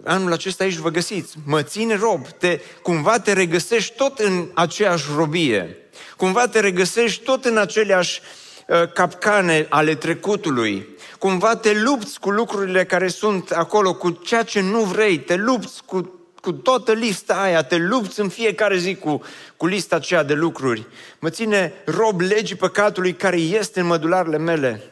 anul 0.04 0.32
acesta 0.32 0.64
aici 0.64 0.76
vă 0.76 0.90
găsiți, 0.90 1.36
mă 1.46 1.62
ține 1.62 1.96
rob, 1.96 2.28
te, 2.28 2.60
cumva 2.82 3.20
te 3.20 3.34
regăsești 3.34 3.96
tot 3.96 4.20
în 4.20 4.50
aceeași 4.54 5.06
robie, 5.16 5.78
cumva 6.18 6.48
te 6.48 6.60
regăsești 6.60 7.24
tot 7.24 7.46
în 7.46 7.58
aceleași 7.58 8.22
uh, 8.68 8.92
capcane 8.92 9.66
ale 9.70 9.96
trecutului, 9.96 10.88
cumva 11.20 11.56
te 11.56 11.74
lupți 11.74 12.20
cu 12.20 12.30
lucrurile 12.30 12.86
care 12.86 13.08
sunt 13.08 13.52
acolo, 13.52 13.94
cu 13.94 14.10
ceea 14.10 14.44
ce 14.44 14.62
nu 14.62 14.80
vrei, 14.80 15.20
te 15.20 15.36
lupți 15.36 15.84
cu, 15.86 16.20
cu 16.42 16.52
toată 16.52 16.92
lista 16.92 17.34
aia, 17.34 17.64
te 17.64 17.78
lupți 17.78 18.20
în 18.20 18.30
fiecare 18.30 18.78
zi 18.78 18.96
cu, 18.96 19.22
cu 19.58 19.66
lista 19.66 19.96
aceea 19.96 20.24
de 20.24 20.34
lucruri. 20.34 20.88
Mă 21.20 21.30
ține 21.30 21.74
rob 21.86 22.22
legii 22.22 22.56
păcatului 22.56 23.14
care 23.14 23.38
este 23.38 23.80
în 23.80 23.86
mădularele 23.86 24.38
mele. 24.38 24.84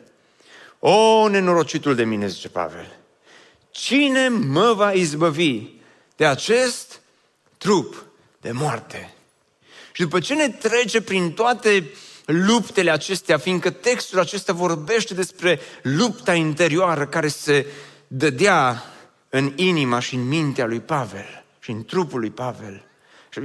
O, 0.80 1.28
nenorocitul 1.28 1.96
de 1.96 2.04
mine, 2.04 2.28
zice 2.28 2.50
Pavel. 2.50 3.03
Cine 3.74 4.28
mă 4.28 4.74
va 4.74 4.92
izbăvi 4.92 5.62
de 6.16 6.26
acest 6.26 7.02
trup 7.58 8.06
de 8.42 8.52
moarte? 8.52 9.14
Și 9.92 10.02
după 10.02 10.20
ce 10.20 10.34
ne 10.34 10.50
trece 10.50 11.02
prin 11.02 11.32
toate 11.32 11.90
luptele 12.26 12.92
acestea, 12.92 13.38
fiindcă 13.38 13.70
textul 13.70 14.20
acesta 14.20 14.54
vorbește 14.54 15.14
despre 15.14 15.60
lupta 15.82 16.34
interioară 16.34 17.08
care 17.08 17.28
se 17.28 17.66
dădea 18.08 18.84
în 19.30 19.54
inima 19.56 20.00
și 20.00 20.16
în 20.16 20.28
mintea 20.28 20.66
lui 20.66 20.80
Pavel 20.80 21.44
și 21.60 21.72
în 21.72 21.86
trupul 21.86 22.20
lui 22.20 22.32
Pavel. 22.32 22.86
Și 23.30 23.40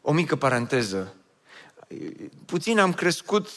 o 0.00 0.12
mică 0.12 0.36
paranteză. 0.36 1.14
Puțin 2.46 2.78
am 2.78 2.92
crescut 2.92 3.48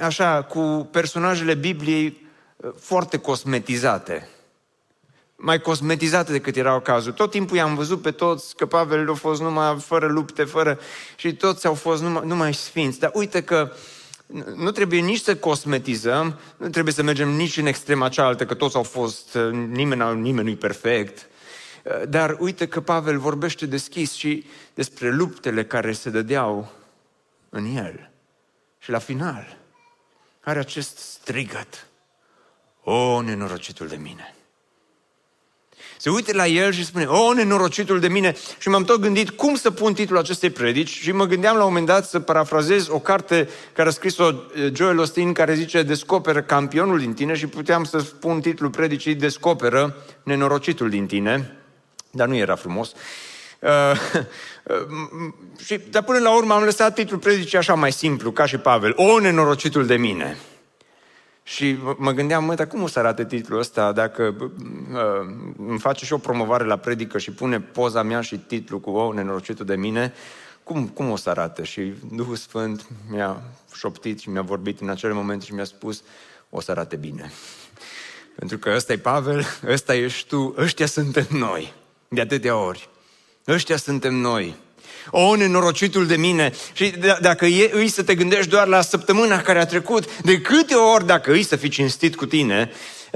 așa 0.00 0.42
cu 0.42 0.88
personajele 0.90 1.54
Bibliei 1.54 2.26
foarte 2.78 3.18
cosmetizate 3.18 4.28
mai 5.44 5.60
cosmetizate 5.60 6.32
decât 6.32 6.56
erau 6.56 6.80
cazul. 6.80 7.12
Tot 7.12 7.30
timpul 7.30 7.56
i-am 7.56 7.74
văzut 7.74 8.02
pe 8.02 8.10
toți 8.10 8.56
că 8.56 8.66
Pavel 8.66 9.10
a 9.10 9.14
fost 9.14 9.40
numai 9.40 9.78
fără 9.80 10.06
lupte, 10.06 10.44
fără... 10.44 10.78
și 11.16 11.34
toți 11.34 11.66
au 11.66 11.74
fost 11.74 12.02
numai, 12.02 12.22
numai 12.26 12.54
sfinți. 12.54 12.98
Dar 12.98 13.10
uite 13.14 13.42
că 13.42 13.72
nu 14.56 14.70
trebuie 14.70 15.00
nici 15.00 15.20
să 15.20 15.36
cosmetizăm, 15.36 16.38
nu 16.56 16.68
trebuie 16.68 16.94
să 16.94 17.02
mergem 17.02 17.28
nici 17.28 17.56
în 17.56 17.66
extrema 17.66 18.08
cealaltă, 18.08 18.46
că 18.46 18.54
toți 18.54 18.76
au 18.76 18.82
fost, 18.82 19.38
nimeni, 19.68 20.20
nimeni 20.20 20.46
nu-i 20.46 20.56
perfect. 20.56 21.26
Dar 22.08 22.36
uite 22.38 22.68
că 22.68 22.80
Pavel 22.80 23.18
vorbește 23.18 23.66
deschis 23.66 24.12
și 24.12 24.46
despre 24.74 25.10
luptele 25.10 25.64
care 25.64 25.92
se 25.92 26.10
dădeau 26.10 26.72
în 27.48 27.76
el. 27.76 28.10
Și 28.78 28.90
la 28.90 28.98
final 28.98 29.56
are 30.40 30.58
acest 30.58 30.98
strigăt. 30.98 31.86
O, 32.82 33.20
nenorocitul 33.20 33.86
de 33.86 33.96
mine! 33.96 34.33
Se 36.04 36.10
uită 36.10 36.32
la 36.34 36.46
el 36.46 36.72
și 36.72 36.84
spune, 36.84 37.04
o, 37.04 37.32
nenorocitul 37.32 38.00
de 38.00 38.08
mine. 38.08 38.34
Și 38.58 38.68
m-am 38.68 38.84
tot 38.84 39.00
gândit 39.00 39.30
cum 39.30 39.54
să 39.54 39.70
pun 39.70 39.94
titlul 39.94 40.18
acestei 40.18 40.50
predici 40.50 40.88
și 40.88 41.12
mă 41.12 41.24
gândeam 41.24 41.56
la 41.56 41.62
un 41.62 41.68
moment 41.68 41.86
dat 41.86 42.08
să 42.08 42.20
parafrazez 42.20 42.88
o 42.88 42.98
carte 42.98 43.48
care 43.72 43.88
a 43.88 43.92
scris-o 43.92 44.28
eh, 44.28 44.72
Joel 44.74 44.98
Osteen 44.98 45.32
care 45.32 45.54
zice 45.54 45.82
Descoperă 45.82 46.42
campionul 46.42 46.98
din 46.98 47.14
tine 47.14 47.34
și 47.34 47.46
puteam 47.46 47.84
să 47.84 47.98
spun 47.98 48.40
titlul 48.40 48.70
predicii 48.70 49.14
Descoperă 49.14 49.96
nenorocitul 50.22 50.88
din 50.88 51.06
tine, 51.06 51.56
dar 52.10 52.28
nu 52.28 52.36
era 52.36 52.54
frumos. 52.54 52.92
Uh, 53.58 53.70
uh, 54.64 55.32
și, 55.64 55.80
dar 55.90 56.02
până 56.02 56.18
la 56.18 56.36
urmă 56.36 56.54
am 56.54 56.62
lăsat 56.62 56.94
titlul 56.94 57.18
predicii 57.18 57.58
așa 57.58 57.74
mai 57.74 57.92
simplu, 57.92 58.32
ca 58.32 58.46
și 58.46 58.56
Pavel. 58.56 58.92
O, 58.96 59.20
nenorocitul 59.20 59.86
de 59.86 59.96
mine. 59.96 60.36
Și 61.46 61.78
mă 61.96 62.10
gândeam, 62.10 62.44
mă, 62.44 62.54
dar 62.54 62.66
cum 62.66 62.82
o 62.82 62.86
să 62.86 62.98
arate 62.98 63.24
titlul 63.24 63.58
ăsta 63.58 63.92
dacă 63.92 64.34
uh, 64.40 65.34
îmi 65.66 65.78
face 65.78 66.04
și 66.04 66.12
o 66.12 66.18
promovare 66.18 66.64
la 66.64 66.76
predică 66.76 67.18
și 67.18 67.30
pune 67.30 67.60
poza 67.60 68.02
mea 68.02 68.20
și 68.20 68.36
titlul 68.36 68.80
cu, 68.80 68.90
oh, 68.90 69.14
nenorocitul 69.14 69.66
de 69.66 69.76
mine, 69.76 70.12
cum, 70.62 70.88
cum 70.88 71.10
o 71.10 71.16
să 71.16 71.30
arate? 71.30 71.64
Și 71.64 71.92
Duhul 72.12 72.36
Sfânt 72.36 72.86
mi-a 73.10 73.42
șoptit 73.74 74.20
și 74.20 74.28
mi-a 74.28 74.42
vorbit 74.42 74.80
în 74.80 74.88
acele 74.88 75.12
momente 75.12 75.44
și 75.44 75.54
mi-a 75.54 75.64
spus, 75.64 76.02
o 76.50 76.60
să 76.60 76.70
arate 76.70 76.96
bine. 76.96 77.32
Pentru 78.38 78.58
că 78.58 78.72
ăsta 78.74 78.92
e 78.92 78.98
Pavel, 78.98 79.44
ăsta 79.66 79.94
ești 79.94 80.28
tu, 80.28 80.54
ăștia 80.58 80.86
suntem 80.86 81.26
noi, 81.30 81.72
de 82.08 82.20
atâtea 82.20 82.56
ori. 82.56 82.88
Ăștia 83.48 83.76
suntem 83.76 84.14
noi. 84.14 84.56
O, 85.10 85.36
nenorocitul 85.36 86.06
de 86.06 86.16
mine! 86.16 86.52
Și 86.72 86.90
d- 86.90 87.18
dacă 87.20 87.46
e, 87.46 87.70
îi 87.72 87.88
să 87.88 88.02
te 88.02 88.14
gândești 88.14 88.50
doar 88.50 88.66
la 88.66 88.80
săptămâna 88.80 89.40
care 89.40 89.60
a 89.60 89.66
trecut, 89.66 90.20
de 90.20 90.40
câte 90.40 90.74
ori, 90.74 91.06
dacă 91.06 91.32
îi 91.32 91.42
să 91.42 91.56
fii 91.56 91.68
cinstit 91.68 92.16
cu 92.16 92.26
tine, 92.26 92.70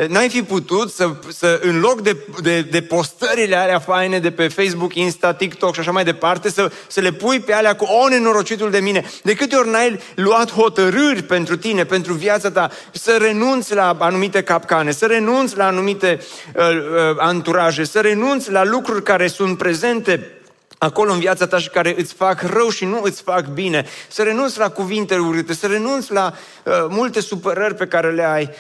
n-ai 0.07 0.29
fi 0.29 0.43
putut 0.43 0.91
să, 0.91 1.11
să 1.29 1.61
în 1.63 1.81
loc 1.81 2.01
de, 2.01 2.17
de, 2.43 2.61
de 2.63 2.83
postările 2.83 3.57
alea 3.57 3.79
faine 3.79 4.19
de 4.19 4.31
pe 4.31 4.49
Facebook, 4.49 4.95
Insta, 4.95 5.33
TikTok 5.33 5.75
și 5.75 5.81
așa 5.81 5.91
mai 5.91 6.05
departe, 6.05 6.51
să, 6.51 6.71
să 6.87 7.01
le 7.01 7.13
pui 7.13 7.41
pe 7.41 7.53
alea 7.53 7.77
cu 7.77 7.85
o 7.85 8.09
nenorocitul 8.09 8.71
de 8.71 8.79
mine. 8.79 9.05
De 9.23 9.35
câte 9.35 9.57
ori 9.57 9.69
n-ai 9.69 10.01
luat 10.15 10.53
hotărâri 10.53 11.23
pentru 11.23 11.57
tine, 11.57 11.85
pentru 11.85 12.13
viața 12.13 12.51
ta, 12.51 12.71
să 12.93 13.17
renunți 13.21 13.75
la 13.75 13.97
anumite 13.99 14.43
capcane, 14.43 14.91
să 14.91 15.07
renunți 15.07 15.57
la 15.57 15.67
anumite 15.67 16.21
uh, 16.55 16.63
uh, 16.65 17.17
anturaje, 17.19 17.85
să 17.85 18.01
renunți 18.01 18.51
la 18.51 18.65
lucruri 18.65 19.03
care 19.03 19.27
sunt 19.27 19.59
prezente 19.59 20.38
acolo 20.79 21.13
în 21.13 21.19
viața 21.19 21.47
ta 21.47 21.59
și 21.59 21.71
care 21.71 22.01
îți 22.01 22.15
fac 22.15 22.43
rău 22.43 22.69
și 22.69 22.85
nu 22.85 23.01
îți 23.03 23.23
fac 23.23 23.47
bine, 23.47 23.87
să 24.09 24.23
renunți 24.23 24.59
la 24.59 24.71
cuvinte 24.71 25.19
urâte, 25.19 25.53
să 25.53 25.67
renunți 25.67 26.13
la 26.13 26.33
uh, 26.65 26.87
multe 26.89 27.21
supărări 27.21 27.75
pe 27.75 27.87
care 27.87 28.13
le 28.13 28.25
ai. 28.25 28.51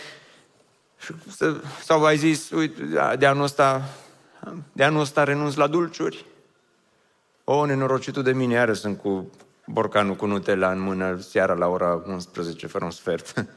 Să, 1.37 1.61
sau 1.85 2.05
ai 2.05 2.17
zis, 2.17 2.51
uite, 2.51 2.83
da, 2.83 3.17
de 3.17 3.27
anul 3.27 3.43
ăsta, 3.43 3.89
de 4.73 4.85
anul 4.85 5.01
ăsta 5.01 5.25
renunț 5.25 5.55
la 5.55 5.67
dulciuri. 5.67 6.25
O, 7.45 7.67
nenorocitul 7.67 8.23
de 8.23 8.33
mine, 8.33 8.55
iară 8.55 8.73
sunt 8.73 8.99
cu 8.99 9.31
borcanul 9.67 10.15
cu 10.15 10.27
Nutella 10.27 10.71
în 10.71 10.81
mână 10.81 11.19
seara 11.21 11.55
la 11.55 11.67
ora 11.67 12.03
11 12.07 12.67
fără 12.67 12.85
un 12.85 12.91
sfert. 12.91 13.35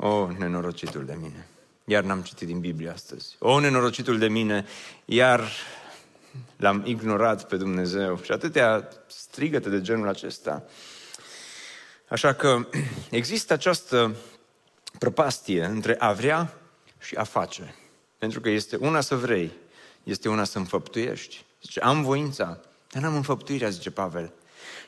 O, 0.00 0.28
nenorocitul 0.38 1.04
de 1.04 1.16
mine. 1.20 1.46
Iar 1.84 2.02
n-am 2.02 2.20
citit 2.20 2.46
din 2.46 2.60
Biblie 2.60 2.90
astăzi. 2.90 3.36
O, 3.38 3.60
nenorocitul 3.60 4.18
de 4.18 4.28
mine, 4.28 4.66
iar 5.04 5.48
l-am 6.56 6.82
ignorat 6.86 7.48
pe 7.48 7.56
Dumnezeu 7.56 8.20
și 8.22 8.32
atâtea 8.32 8.88
strigăte 9.06 9.68
de 9.68 9.80
genul 9.80 10.08
acesta. 10.08 10.62
Așa 12.08 12.32
că 12.32 12.68
există 13.10 13.52
această 13.52 14.16
prăpastie 14.98 15.64
între 15.64 15.96
a 15.98 16.12
vrea 16.12 16.54
și 16.98 17.14
a 17.14 17.24
face. 17.24 17.74
Pentru 18.18 18.40
că 18.40 18.48
este 18.48 18.76
una 18.76 19.00
să 19.00 19.16
vrei, 19.16 19.52
este 20.02 20.28
una 20.28 20.44
să 20.44 20.58
înfăptuiești. 20.58 21.44
Zice, 21.62 21.80
am 21.80 22.02
voința, 22.02 22.60
dar 22.90 23.02
n-am 23.02 23.14
înfăptuirea, 23.14 23.68
zice 23.68 23.90
Pavel. 23.90 24.32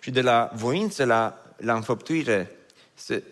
Și 0.00 0.10
de 0.10 0.20
la 0.20 0.50
voință 0.54 1.04
la, 1.04 1.42
la 1.56 1.74
înfăptuire, 1.74 2.50
se, 2.94 3.22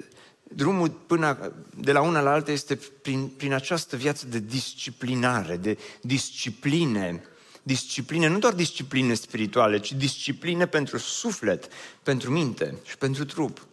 drumul 0.43 0.91
până 0.91 1.53
de 1.77 1.93
la 1.93 2.01
una 2.01 2.21
la 2.21 2.31
alta 2.31 2.53
este 2.53 2.79
prin, 3.03 3.29
prin 3.29 3.53
această 3.53 3.97
viață 3.97 4.27
de 4.27 4.39
disciplinare, 4.39 5.57
de 5.57 5.79
discipline, 6.01 7.25
discipline, 7.69 8.27
nu 8.27 8.39
doar 8.39 8.53
discipline 8.53 9.15
spirituale, 9.15 9.79
ci 9.79 9.93
discipline 9.93 10.67
pentru 10.67 10.99
suflet, 10.99 11.69
pentru 12.03 12.31
minte 12.31 12.79
și 12.87 12.97
pentru 12.99 13.25
trup. 13.25 13.67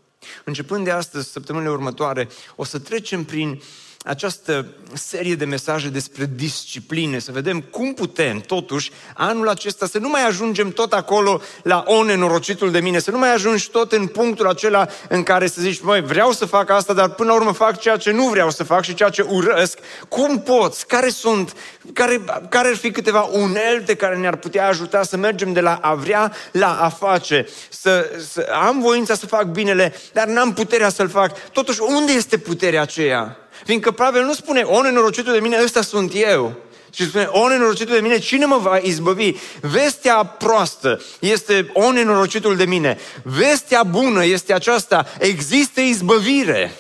Începând 0.44 0.84
de 0.84 0.92
astăzi, 0.92 1.32
săptămânile 1.32 1.72
următoare, 1.72 2.28
o 2.56 2.64
să 2.64 2.80
trecem 2.80 3.24
prin 3.24 3.62
această 4.06 4.66
serie 4.94 5.36
de 5.36 5.46
mesaje 5.46 5.90
despre 5.90 6.30
discipline, 6.36 7.20
să 7.20 7.32
vedem 7.32 7.62
cum 7.62 7.94
putem, 7.94 8.40
totuși, 8.40 8.92
anul 9.14 9.50
acesta 9.50 9.88
să 9.88 9.98
nu 9.98 10.10
mai 10.10 10.26
ajungem 10.26 10.70
tot 10.70 10.94
acolo 10.94 11.42
la 11.64 11.84
o 11.88 12.04
nenorocitul 12.04 12.72
de 12.72 12.80
mine, 12.80 13.00
să 13.00 13.12
nu 13.12 13.18
mai 13.18 13.34
ajungi 13.34 13.70
tot 13.70 13.92
în 13.92 14.08
punctul 14.08 14.48
acela 14.48 14.88
în 15.10 15.24
care 15.24 15.48
să 15.48 15.62
zici, 15.62 15.82
măi, 15.82 16.02
vreau 16.02 16.32
să 16.32 16.46
fac 16.46 16.70
asta, 16.70 16.94
dar 16.94 17.10
până 17.10 17.30
la 17.30 17.36
urmă 17.36 17.52
fac 17.52 17.80
ceea 17.80 17.98
ce 17.98 18.12
nu 18.12 18.28
vreau 18.28 18.50
să 18.50 18.64
fac 18.64 18.84
și 18.84 18.94
ceea 18.94 19.10
ce 19.10 19.22
urăsc. 19.22 19.78
Cum 20.10 20.40
poți? 20.40 20.88
Care 20.88 21.10
sunt? 21.10 21.54
Care, 21.94 22.24
care 22.50 22.68
ar 22.68 22.76
fi 22.76 22.92
câteva 22.92 23.22
unelte 23.22 23.96
care 23.96 24.18
ne-ar 24.18 24.36
putea 24.36 24.68
ajuta 24.68 25.04
să 25.04 25.18
mergem 25.18 25.54
de 25.54 25.62
la 25.62 25.76
a 25.82 25.94
vrea 25.94 26.32
la 26.52 26.80
a 26.82 26.90
face? 26.90 27.48
Să, 27.70 28.10
să 28.32 28.48
am 28.52 28.80
voința 28.82 29.16
să 29.16 29.26
fac 29.26 29.46
binele, 29.46 29.94
dar 30.14 30.28
n-am 30.28 30.54
puterea 30.54 30.90
să-l 30.90 31.10
fac. 31.10 31.50
Totuși, 31.52 31.82
unde 31.82 32.12
este 32.12 32.38
puterea 32.38 32.82
aceea? 32.82 33.40
Fiindcă 33.66 33.92
Pavel 33.92 34.24
nu 34.24 34.34
spune, 34.34 34.62
o 34.62 34.82
nenorocitul 34.82 35.34
de 35.34 35.40
mine, 35.40 35.60
ăsta 35.64 35.82
sunt 35.82 36.12
eu. 36.16 36.56
Și 36.94 37.08
spune, 37.08 37.24
o 37.32 37.48
nenorocitul 37.48 37.94
de 37.96 38.02
mine, 38.02 38.20
cine 38.20 38.46
mă 38.46 38.58
va 38.58 38.78
izbăvi? 38.78 39.32
Vestea 39.62 40.24
proastă 40.24 41.02
este 41.20 41.70
o 41.74 41.92
nenorocitul 41.92 42.56
de 42.56 42.66
mine. 42.66 42.98
Vestea 43.24 43.84
bună 43.84 44.26
este 44.26 44.54
aceasta, 44.54 45.08
există 45.20 45.82
izbăvire. 45.82 46.72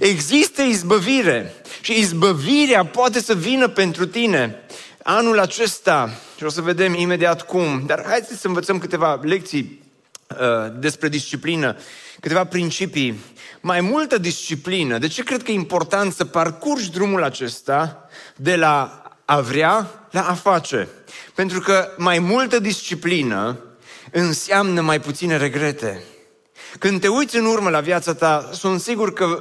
Există 0.00 0.62
izbăvire. 0.62 1.54
Și 1.80 1.98
izbăvirea 1.98 2.84
poate 2.84 3.20
să 3.20 3.34
vină 3.34 3.68
pentru 3.68 4.06
tine 4.06 4.62
anul 5.02 5.38
acesta. 5.38 6.10
Și 6.36 6.44
o 6.44 6.48
să 6.48 6.60
vedem 6.60 6.94
imediat 6.94 7.46
cum. 7.46 7.82
Dar 7.86 8.04
haideți 8.06 8.40
să 8.40 8.46
învățăm 8.46 8.78
câteva 8.78 9.20
lecții 9.22 9.80
uh, 9.82 9.87
despre 10.78 11.08
disciplină, 11.08 11.76
câteva 12.20 12.44
principii 12.44 13.20
mai 13.60 13.80
multă 13.80 14.18
disciplină. 14.18 14.98
De 14.98 15.06
ce 15.06 15.22
cred 15.22 15.42
că 15.42 15.50
e 15.50 15.54
important 15.54 16.12
să 16.12 16.24
parcurgi 16.24 16.90
drumul 16.90 17.22
acesta 17.22 18.08
de 18.36 18.56
la 18.56 19.02
a 19.24 19.40
vrea 19.40 19.90
la 20.10 20.28
a 20.28 20.34
face? 20.34 20.88
Pentru 21.34 21.60
că 21.60 21.88
mai 21.96 22.18
multă 22.18 22.58
disciplină 22.58 23.58
înseamnă 24.12 24.80
mai 24.80 25.00
puține 25.00 25.36
regrete. 25.36 26.02
Când 26.78 27.00
te 27.00 27.08
uiți 27.08 27.36
în 27.36 27.44
urmă 27.44 27.70
la 27.70 27.80
viața 27.80 28.14
ta, 28.14 28.50
sunt 28.52 28.80
sigur 28.80 29.12
că 29.12 29.40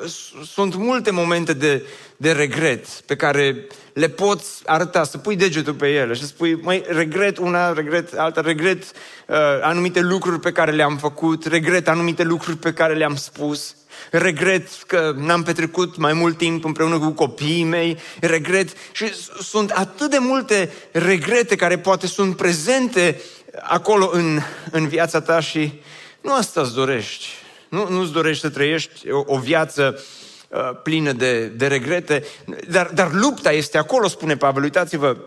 sunt 0.54 0.76
multe 0.76 1.12
momente 1.12 1.54
de, 1.54 1.86
de 2.18 2.32
regret 2.32 2.88
pe 2.88 3.16
care 3.16 3.68
le 3.94 4.10
poți 4.10 4.62
arăta, 4.66 5.04
să 5.04 5.18
pui 5.18 5.36
degetul 5.36 5.74
pe 5.74 5.88
ele 5.88 6.14
și 6.14 6.22
să 6.22 6.28
spui, 6.28 6.60
mai 6.62 6.84
regret 6.88 7.38
una, 7.38 7.74
regret 7.74 8.14
alta, 8.18 8.42
regret 8.42 8.84
uh, 8.84 9.36
anumite 9.62 10.00
lucruri 10.00 10.40
pe 10.40 10.52
care 10.52 10.72
le-am 10.72 10.98
făcut, 10.98 11.46
regret 11.46 11.88
anumite 11.88 12.24
lucruri 12.24 12.58
pe 12.58 12.74
care 12.74 12.94
le-am 12.94 13.16
spus. 13.16 13.76
Regret 14.12 14.68
că 14.88 15.14
n-am 15.18 15.44
petrecut 15.44 15.98
mai 15.98 16.14
mult 16.14 16.38
timp 16.38 16.66
împreună 16.66 17.00
cu 17.00 17.10
copiii 17.10 17.64
mei, 17.64 17.98
regret 18.20 18.70
și 18.92 19.14
sunt 19.42 19.70
atât 19.70 20.10
de 20.10 20.18
multe 20.20 20.72
regrete 20.92 21.56
care 21.56 21.78
poate 21.78 22.08
sunt 22.08 22.36
prezente 22.36 23.22
acolo 23.62 24.10
în, 24.14 24.40
în 24.72 24.88
viața 24.88 25.22
ta 25.22 25.40
și 25.40 25.82
nu 26.28 26.34
asta 26.34 26.62
îți 26.62 26.74
dorești. 26.74 27.26
Nu, 27.70 27.90
nu-ți 27.90 28.12
dorești 28.12 28.42
să 28.42 28.50
trăiești 28.50 29.12
o, 29.12 29.24
o 29.26 29.38
viață 29.38 30.04
uh, 30.50 30.60
plină 30.84 31.12
de, 31.12 31.46
de 31.46 31.68
regrete, 31.68 32.26
dar, 32.70 32.88
dar 32.94 33.12
lupta 33.14 33.52
este 33.52 33.78
acolo, 33.78 34.08
spune 34.08 34.38
Pavel. 34.38 34.64
Uitați-vă 34.64 35.18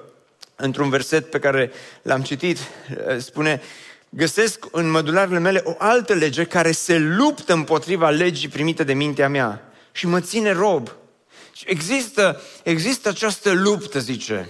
într-un 0.57 0.88
verset 0.88 1.30
pe 1.30 1.38
care 1.38 1.73
l-am 2.02 2.23
citit, 2.23 2.59
uh, 2.59 3.19
spune 3.19 3.62
găsesc 4.09 4.66
în 4.71 4.90
mădularele 4.90 5.38
mele 5.38 5.62
o 5.64 5.75
altă 5.78 6.12
lege 6.12 6.45
care 6.45 6.73
se 6.73 6.99
luptă 6.99 7.52
împotriva 7.52 8.11
legii 8.11 8.49
primite 8.49 8.85
de 8.85 8.92
mintea 8.92 9.28
mea 9.28 9.73
și 9.92 10.07
mă 10.07 10.21
ține 10.21 10.52
rob. 10.52 10.90
Există, 11.64 12.40
există 12.62 13.09
această 13.09 13.52
luptă, 13.52 13.99
zice. 13.99 14.49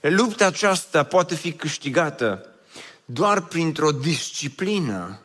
Lupta 0.00 0.46
aceasta 0.46 1.02
poate 1.02 1.34
fi 1.34 1.52
câștigată 1.52 2.46
doar 3.04 3.40
printr-o 3.40 3.90
disciplină 3.90 5.22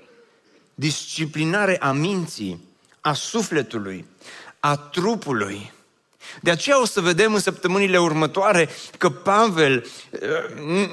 disciplinare 0.79 1.77
a 1.79 1.91
minții, 1.91 2.63
a 3.01 3.13
sufletului, 3.13 4.05
a 4.59 4.77
trupului. 4.77 5.73
De 6.41 6.51
aceea 6.51 6.81
o 6.81 6.85
să 6.85 7.01
vedem 7.01 7.33
în 7.33 7.39
săptămânile 7.39 7.99
următoare 7.99 8.69
că 8.97 9.09
Pavel 9.09 9.85
uh, 10.11 10.19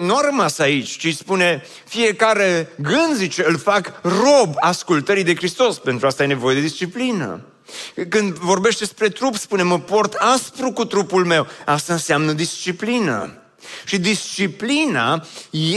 nu 0.00 0.16
a 0.16 0.20
rămas 0.24 0.58
aici, 0.58 0.98
ci 0.98 1.16
spune 1.16 1.66
fiecare 1.84 2.68
gând, 2.80 3.14
zice, 3.14 3.44
îl 3.46 3.58
fac 3.58 4.00
rob 4.02 4.54
ascultării 4.60 5.24
de 5.24 5.34
Hristos. 5.34 5.78
Pentru 5.78 6.06
asta 6.06 6.22
e 6.22 6.26
nevoie 6.26 6.54
de 6.54 6.60
disciplină. 6.60 7.40
Când 8.08 8.32
vorbește 8.32 8.84
despre 8.84 9.08
trup, 9.08 9.34
spune, 9.36 9.62
mă 9.62 9.80
port 9.80 10.14
aspru 10.14 10.72
cu 10.72 10.84
trupul 10.84 11.24
meu. 11.24 11.46
Asta 11.64 11.92
înseamnă 11.92 12.32
disciplină. 12.32 13.43
Și 13.84 13.98
disciplina 13.98 15.24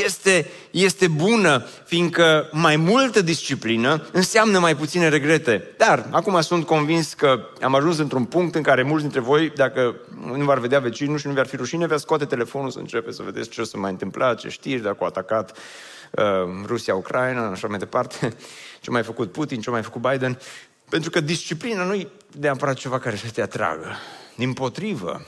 este, 0.03 0.49
este 0.71 1.07
bună, 1.07 1.65
fiindcă 1.85 2.49
mai 2.51 2.75
multă 2.75 3.21
disciplină 3.21 4.07
înseamnă 4.11 4.59
mai 4.59 4.75
puține 4.75 5.07
regrete. 5.07 5.63
Dar, 5.77 6.07
acum 6.11 6.41
sunt 6.41 6.65
convins 6.65 7.13
că 7.13 7.39
am 7.61 7.75
ajuns 7.75 7.97
într-un 7.97 8.25
punct 8.25 8.55
în 8.55 8.61
care 8.61 8.83
mulți 8.83 9.01
dintre 9.01 9.19
voi, 9.19 9.51
dacă 9.55 9.95
nu 10.35 10.43
v-ar 10.43 10.59
vedea 10.59 10.79
vecinul 10.79 11.17
și 11.17 11.27
nu 11.27 11.33
v-ar 11.33 11.47
fi 11.47 11.55
rușine, 11.55 11.87
veți 11.87 12.01
scoate 12.01 12.25
telefonul 12.25 12.69
să 12.69 12.79
începe 12.79 13.11
să 13.11 13.23
vedeți 13.23 13.49
ce 13.49 13.61
o 13.61 13.63
să 13.63 13.77
mai 13.77 13.91
întâmpla, 13.91 14.33
ce 14.33 14.49
știri, 14.49 14.81
dacă 14.81 14.97
au 14.99 15.07
atacat 15.07 15.57
uh, 16.11 16.23
Rusia, 16.65 16.95
Ucraina, 16.95 17.49
așa 17.49 17.67
mai 17.67 17.77
departe, 17.77 18.35
ce 18.81 18.89
mai 18.89 19.03
făcut 19.03 19.31
Putin, 19.31 19.61
ce 19.61 19.69
mai 19.69 19.83
făcut 19.83 20.01
Biden. 20.01 20.39
Pentru 20.89 21.09
că 21.09 21.19
disciplina 21.19 21.83
nu 21.83 21.93
e 21.93 22.07
neapărat 22.39 22.75
ceva 22.75 22.99
care 22.99 23.15
să 23.15 23.29
te 23.33 23.41
atragă. 23.41 23.95
Din 24.35 24.53
potrivă, 24.53 25.25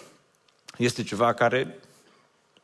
este 0.78 1.04
ceva 1.04 1.34
care 1.34 1.80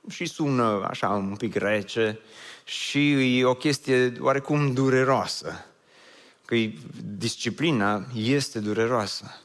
și 0.10 0.26
sună 0.26 0.86
așa 0.90 1.10
un 1.10 1.36
pic 1.36 1.56
rece 1.56 2.20
și 2.64 3.38
e 3.40 3.46
o 3.46 3.54
chestie 3.54 4.14
oarecum 4.20 4.74
dureroasă. 4.74 5.66
Că 6.46 6.56
disciplina 7.04 8.06
este 8.14 8.60
dureroasă. 8.60 9.42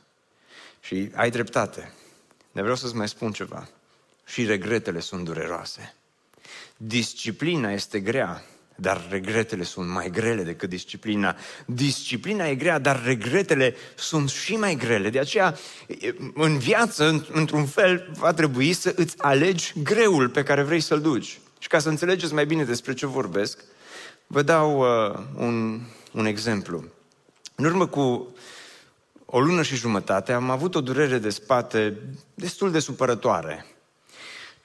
Și 0.81 1.11
ai 1.14 1.31
dreptate. 1.31 1.93
Dar 2.52 2.62
vreau 2.62 2.76
să-ți 2.76 2.97
mai 2.97 3.09
spun 3.09 3.33
ceva. 3.33 3.69
Și 4.26 4.45
regretele 4.45 5.00
sunt 5.00 5.25
dureroase. 5.25 5.95
Disciplina 6.76 7.73
este 7.73 8.00
grea, 8.00 8.45
dar 8.81 9.07
regretele 9.11 9.63
sunt 9.63 9.89
mai 9.89 10.11
grele 10.11 10.43
decât 10.43 10.69
disciplina. 10.69 11.37
Disciplina 11.67 12.47
e 12.47 12.55
grea, 12.55 12.79
dar 12.79 13.03
regretele 13.05 13.75
sunt 13.95 14.31
și 14.31 14.57
mai 14.57 14.75
grele. 14.75 15.11
De 15.11 15.19
aceea, 15.19 15.59
în 16.35 16.59
viață, 16.59 17.27
într-un 17.33 17.67
fel, 17.67 18.11
va 18.19 18.33
trebui 18.33 18.73
să 18.73 18.93
îți 18.97 19.15
alegi 19.19 19.73
greul 19.83 20.29
pe 20.29 20.43
care 20.43 20.63
vrei 20.63 20.81
să-l 20.81 21.01
duci. 21.01 21.41
Și 21.59 21.69
ca 21.69 21.79
să 21.79 21.89
înțelegeți 21.89 22.35
mai 22.35 22.47
bine 22.47 22.65
despre 22.65 22.95
ce 22.95 23.07
vorbesc, 23.07 23.65
vă 24.27 24.43
dau 24.43 24.81
uh, 24.81 25.19
un, 25.37 25.81
un 26.13 26.27
exemplu. 26.27 26.85
În 27.55 27.65
urmă 27.65 27.87
cu 27.87 28.35
o 29.27 29.41
lună 29.41 29.63
și 29.63 29.77
jumătate 29.77 30.33
am 30.33 30.51
avut 30.51 30.75
o 30.75 30.81
durere 30.81 31.19
de 31.19 31.31
spate 31.31 31.97
destul 32.35 32.71
de 32.71 32.79
supărătoare. 32.79 33.67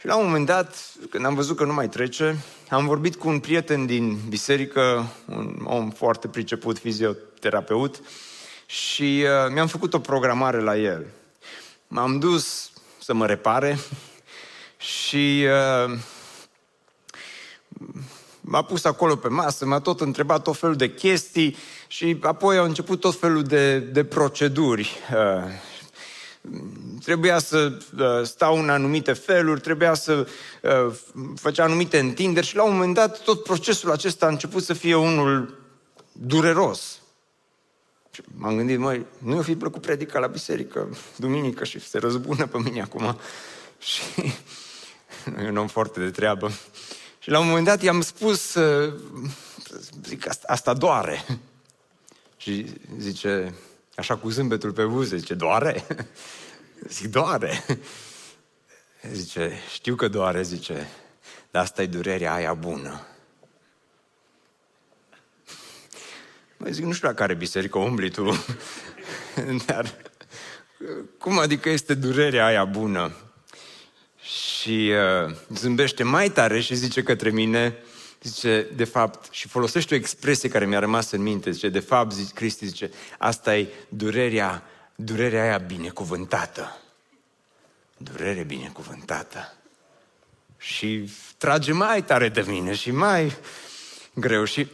Și 0.06 0.12
la 0.12 0.18
un 0.18 0.26
moment 0.26 0.46
dat, 0.46 0.76
când 1.10 1.26
am 1.26 1.36
văzut 1.36 1.58
că 1.58 1.66
nu 1.66 1.74
mai 1.74 1.90
trece, 1.90 2.38
am 2.70 2.86
vorbit 2.86 3.16
cu 3.16 3.28
un 3.28 3.40
prieten 3.40 3.86
din 3.86 4.20
biserică, 4.30 5.08
un 5.26 5.62
om 5.64 5.90
foarte 5.90 6.28
priceput, 6.28 6.78
fizioterapeut, 6.78 8.02
și 8.66 9.24
uh, 9.24 9.52
mi-am 9.54 9.68
făcut 9.68 9.94
o 9.94 10.00
programare 10.00 10.62
la 10.62 10.78
el. 10.78 11.06
M-am 11.88 12.20
dus 12.20 12.72
să 13.02 13.14
mă 13.14 13.26
repare 13.26 13.78
și 14.78 15.46
uh, 15.46 15.98
m-a 18.42 18.62
pus 18.62 18.84
acolo 18.84 19.16
pe 19.16 19.28
masă, 19.28 19.66
m-a 19.66 19.80
tot 19.80 20.02
întrebat 20.02 20.42
tot 20.42 20.58
felul 20.58 20.76
de 20.76 20.94
chestii 20.94 21.56
și 21.88 22.18
apoi 22.22 22.58
au 22.58 22.66
început 22.66 23.00
tot 23.00 23.20
felul 23.20 23.44
de, 23.44 23.80
de 23.80 24.04
proceduri. 24.04 25.00
Uh, 25.14 25.74
trebuia 27.04 27.40
să 27.40 27.78
uh, 27.98 28.24
stau 28.24 28.60
în 28.60 28.70
anumite 28.70 29.14
feluri, 29.14 29.62
trebuia 29.62 29.94
să 29.94 30.28
uh, 30.62 30.96
făcea 31.36 31.64
anumite 31.64 32.00
întinderi 32.00 32.46
și 32.46 32.56
la 32.56 32.64
un 32.64 32.74
moment 32.74 32.94
dat 32.94 33.24
tot 33.24 33.44
procesul 33.44 33.92
acesta 33.92 34.26
a 34.26 34.30
început 34.30 34.64
să 34.64 34.74
fie 34.74 34.96
unul 34.96 35.60
dureros. 36.12 37.00
Și 38.12 38.22
m-am 38.36 38.56
gândit, 38.56 38.80
măi, 38.80 39.06
nu 39.18 39.40
i 39.40 39.44
fi 39.44 39.56
plăcut 39.56 39.82
predica 39.82 40.20
la 40.20 40.28
biserică 40.28 40.98
duminică 41.16 41.64
și 41.64 41.80
se 41.80 41.98
răzbună 41.98 42.48
pe 42.48 42.58
mine 42.58 42.82
acum. 42.82 43.18
Și 43.80 44.02
e 45.44 45.50
un 45.50 45.58
om 45.58 45.68
foarte 45.68 46.00
de 46.00 46.12
treabă. 46.12 46.52
Și 47.20 47.30
la 47.30 47.40
un 47.40 47.48
moment 47.48 47.66
dat 47.66 47.82
i-am 47.82 48.02
spus, 48.02 48.54
uh, 48.54 48.94
zic, 50.04 50.28
asta, 50.28 50.48
asta 50.48 50.74
doare. 50.74 51.26
Și 52.38 52.66
zice, 52.98 53.54
așa 53.96 54.18
cu 54.18 54.30
zâmbetul 54.30 54.72
pe 54.72 54.84
buze, 54.84 55.18
zice, 55.18 55.34
doare? 55.34 55.86
Zic, 56.90 57.12
doare. 57.12 57.64
Zice, 59.12 59.52
știu 59.74 59.96
că 59.96 60.08
doare, 60.08 60.42
zice, 60.42 60.90
dar 61.52 61.64
asta 61.64 61.82
e 61.82 61.86
durerea 61.86 62.34
aia 62.34 62.54
bună. 62.54 63.08
Mă 66.58 66.68
zic, 66.70 66.84
nu 66.84 66.92
știu 66.92 67.08
la 67.08 67.14
care 67.14 67.34
biserică 67.34 67.78
umbli 67.78 68.10
tu, 68.10 68.46
dar 69.66 69.94
cum 71.18 71.40
adică 71.40 71.70
este 71.70 71.94
durerea 71.94 72.46
aia 72.46 72.66
bună? 72.66 73.16
Și 74.22 74.92
uh, 75.26 75.36
zâmbește 75.50 76.04
mai 76.04 76.30
tare 76.30 76.60
și 76.60 76.76
zice 76.76 77.04
către 77.04 77.30
mine, 77.30 77.78
zice, 78.28 78.68
de 78.76 78.84
fapt, 78.84 79.32
și 79.32 79.48
folosește 79.48 79.94
o 79.94 79.98
expresie 79.98 80.50
care 80.50 80.66
mi-a 80.66 80.80
rămas 80.80 81.12
în 81.12 81.22
minte, 81.22 81.52
zice, 81.52 81.70
de 81.70 81.80
fapt, 81.80 82.12
zice, 82.12 82.34
Cristi 82.34 82.66
zice, 82.66 82.92
asta 83.18 83.58
e 83.58 83.68
durerea, 83.90 84.64
durerea 84.96 85.44
aia 85.44 85.58
binecuvântată. 85.58 86.78
Durere 87.98 88.44
binecuvântată. 88.44 89.54
Și 90.58 91.12
trage 91.38 91.72
mai 91.72 92.04
tare 92.04 92.30
de 92.30 92.44
mine 92.48 92.74
și 92.74 92.92
mai 92.92 93.36
greu 94.14 94.44
și, 94.44 94.68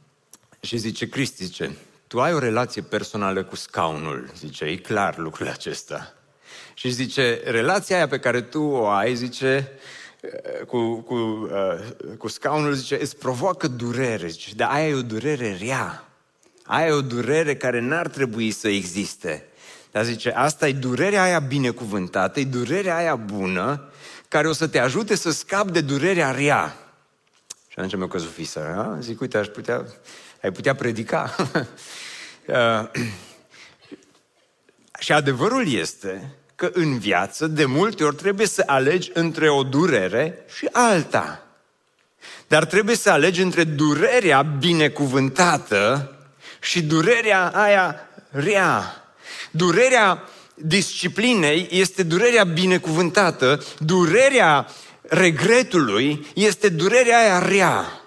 și 0.68 0.76
zice, 0.76 1.08
Cristi, 1.08 1.44
zice, 1.44 1.76
tu 2.06 2.20
ai 2.20 2.32
o 2.32 2.38
relație 2.38 2.82
personală 2.82 3.44
cu 3.44 3.56
scaunul, 3.56 4.30
zice, 4.36 4.64
e 4.64 4.76
clar 4.76 5.18
lucrul 5.18 5.48
acesta. 5.48 6.14
Și 6.74 6.90
zice, 6.90 7.40
relația 7.44 7.96
aia 7.96 8.08
pe 8.08 8.18
care 8.18 8.40
tu 8.40 8.60
o 8.60 8.86
ai, 8.86 9.14
zice, 9.14 9.72
cu, 10.66 10.94
cu, 10.94 11.14
uh, 11.14 12.16
cu 12.18 12.28
scaunul, 12.28 12.72
zice, 12.72 13.00
îți 13.00 13.16
provoacă 13.16 13.68
durere, 13.68 14.28
zice, 14.28 14.54
dar 14.54 14.70
aia 14.70 14.88
e 14.88 14.94
o 14.94 15.02
durere 15.02 15.56
rea. 15.60 16.04
Aia 16.64 16.86
e 16.86 16.92
o 16.92 17.00
durere 17.00 17.56
care 17.56 17.80
n-ar 17.80 18.08
trebui 18.08 18.50
să 18.50 18.68
existe. 18.68 19.44
Dar 19.90 20.04
zice, 20.04 20.30
asta 20.30 20.68
e 20.68 20.72
durerea 20.72 21.22
aia 21.22 21.38
binecuvântată, 21.38 22.40
e 22.40 22.44
durerea 22.44 22.96
aia 22.96 23.16
bună, 23.16 23.90
care 24.28 24.48
o 24.48 24.52
să 24.52 24.66
te 24.66 24.78
ajute 24.78 25.14
să 25.14 25.30
scapi 25.30 25.72
de 25.72 25.80
durerea 25.80 26.30
rea. 26.30 26.76
Și 27.68 27.74
atunci 27.76 27.96
mi-a 27.96 28.08
căzut 28.08 28.32
fisa. 28.32 28.98
Zic, 29.00 29.20
uite, 29.20 29.38
aș 29.38 29.46
putea, 29.46 29.86
ai 30.42 30.52
putea 30.52 30.74
predica. 30.74 31.34
uh, 32.46 32.90
și 34.98 35.12
adevărul 35.12 35.72
este 35.72 36.34
că 36.60 36.70
în 36.72 36.98
viață, 36.98 37.46
de 37.46 37.64
multe 37.64 38.04
ori, 38.04 38.16
trebuie 38.16 38.46
să 38.46 38.62
alegi 38.66 39.10
între 39.14 39.50
o 39.50 39.62
durere 39.62 40.44
și 40.56 40.68
alta. 40.72 41.42
Dar 42.48 42.64
trebuie 42.64 42.96
să 42.96 43.10
alegi 43.10 43.42
între 43.42 43.64
durerea 43.64 44.42
binecuvântată 44.42 46.14
și 46.60 46.82
durerea 46.82 47.48
aia 47.48 48.08
rea. 48.30 49.04
Durerea 49.50 50.22
disciplinei 50.54 51.68
este 51.70 52.02
durerea 52.02 52.44
binecuvântată, 52.44 53.62
durerea 53.78 54.66
regretului 55.02 56.26
este 56.34 56.68
durerea 56.68 57.18
aia 57.18 57.48
rea 57.48 58.00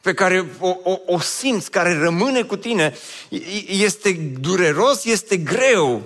pe 0.00 0.14
care 0.14 0.46
o, 0.58 0.76
o, 0.82 0.98
o 1.06 1.20
simți, 1.20 1.70
care 1.70 1.98
rămâne 1.98 2.42
cu 2.42 2.56
tine. 2.56 2.94
Este 3.68 4.34
dureros, 4.40 5.04
este 5.04 5.36
greu 5.36 6.02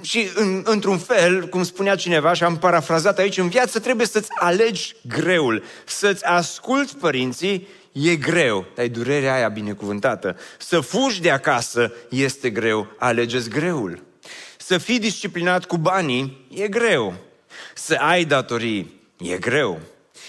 și 0.00 0.30
în, 0.34 0.62
într-un 0.64 0.98
fel, 0.98 1.48
cum 1.48 1.64
spunea 1.64 1.94
cineva 1.94 2.32
și 2.32 2.44
am 2.44 2.58
parafrazat 2.58 3.18
aici, 3.18 3.38
în 3.38 3.48
viață 3.48 3.78
trebuie 3.78 4.06
să-ți 4.06 4.30
alegi 4.38 4.94
greul, 5.08 5.62
să-ți 5.84 6.24
asculți 6.24 6.96
părinții, 6.96 7.68
e 7.92 8.16
greu, 8.16 8.66
dar 8.74 8.84
e 8.84 8.88
durerea 8.88 9.34
aia 9.34 9.48
binecuvântată. 9.48 10.36
Să 10.58 10.80
fugi 10.80 11.20
de 11.20 11.30
acasă 11.30 11.92
este 12.08 12.50
greu, 12.50 12.86
alegeți 12.98 13.48
greul. 13.48 14.02
Să 14.56 14.78
fii 14.78 14.98
disciplinat 14.98 15.64
cu 15.64 15.76
banii 15.76 16.46
e 16.54 16.68
greu. 16.68 17.14
Să 17.74 17.94
ai 17.94 18.24
datorii 18.24 19.00
e 19.18 19.36
greu. 19.36 19.80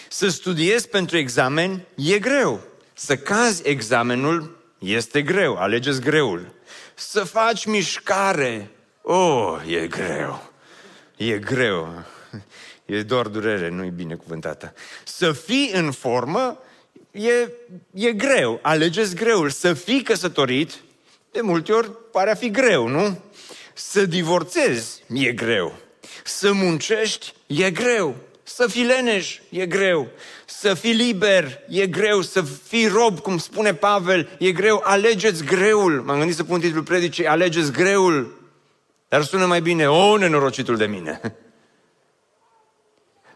Să 0.09 0.27
studiezi 0.27 0.89
pentru 0.89 1.17
examen 1.17 1.85
e 1.95 2.19
greu. 2.19 2.61
Să 2.93 3.15
cazi 3.17 3.61
examenul 3.65 4.57
este 4.79 5.21
greu, 5.21 5.55
alegeți 5.55 6.01
greul. 6.01 6.53
Să 6.95 7.23
faci 7.23 7.65
mișcare 7.65 8.71
Oh, 9.09 9.61
e 9.67 9.87
greu. 9.87 10.51
E 11.15 11.37
greu. 11.37 12.03
E 12.85 13.01
doar 13.01 13.27
durere, 13.27 13.69
nu-i 13.69 13.89
binecuvântată. 13.89 14.73
Să 15.03 15.31
fii 15.31 15.71
în 15.73 15.91
formă 15.91 16.59
e, 17.11 17.51
e 17.93 18.11
greu. 18.11 18.59
Alegeți 18.61 19.15
greul. 19.15 19.49
Să 19.49 19.73
fii 19.73 20.01
căsătorit 20.01 20.73
de 21.31 21.41
multe 21.41 21.71
ori 21.71 21.91
pare 22.11 22.31
a 22.31 22.35
fi 22.35 22.51
greu, 22.51 22.87
nu? 22.87 23.19
Să 23.73 24.05
divorțezi 24.05 25.03
e 25.13 25.31
greu. 25.31 25.75
Să 26.23 26.53
muncești 26.53 27.33
e 27.45 27.71
greu. 27.71 28.15
Să 28.43 28.67
fii 28.67 28.83
leneș 28.83 29.39
e 29.49 29.65
greu. 29.65 30.07
Să 30.45 30.73
fii 30.73 30.93
liber 30.93 31.59
e 31.69 31.87
greu. 31.87 32.21
Să 32.21 32.41
fii 32.67 32.87
rob, 32.87 33.19
cum 33.19 33.37
spune 33.37 33.73
Pavel, 33.73 34.29
e 34.39 34.51
greu. 34.51 34.81
Alegeți 34.83 35.43
greul. 35.43 36.01
M-am 36.01 36.17
gândit 36.17 36.35
să 36.35 36.43
pun 36.43 36.59
titlul 36.59 36.83
predicii, 36.83 37.27
alegeți 37.27 37.71
greul. 37.71 38.36
Dar 39.07 39.23
sună 39.23 39.45
mai 39.45 39.61
bine, 39.61 39.89
o, 39.89 40.17
nenorocitul 40.17 40.77
de 40.77 40.85
mine. 40.85 41.21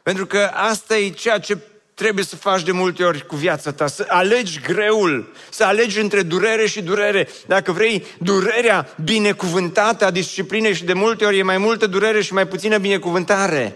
Pentru 0.04 0.26
că 0.26 0.50
asta 0.54 0.98
e 0.98 1.10
ceea 1.10 1.40
ce 1.40 1.58
trebuie 1.94 2.26
să 2.26 2.36
faci 2.36 2.64
de 2.64 2.72
multe 2.72 3.04
ori 3.04 3.26
cu 3.26 3.36
viața 3.36 3.72
ta, 3.72 3.88
să 3.88 4.06
alegi 4.08 4.60
greul, 4.60 5.32
să 5.50 5.64
alegi 5.64 6.00
între 6.00 6.22
durere 6.22 6.68
și 6.68 6.82
durere. 6.82 7.28
Dacă 7.48 7.72
vrei 7.72 8.06
durerea 8.18 8.96
binecuvântată 9.04 10.06
a 10.06 10.12
disciplinei 10.12 10.74
și 10.74 10.84
de 10.84 10.94
multe 10.94 11.26
ori 11.26 11.38
e 11.38 11.44
mai 11.44 11.58
multă 11.58 11.88
durere 11.88 12.22
și 12.22 12.34
mai 12.34 12.48
puțină 12.48 12.78
binecuvântare. 12.78 13.76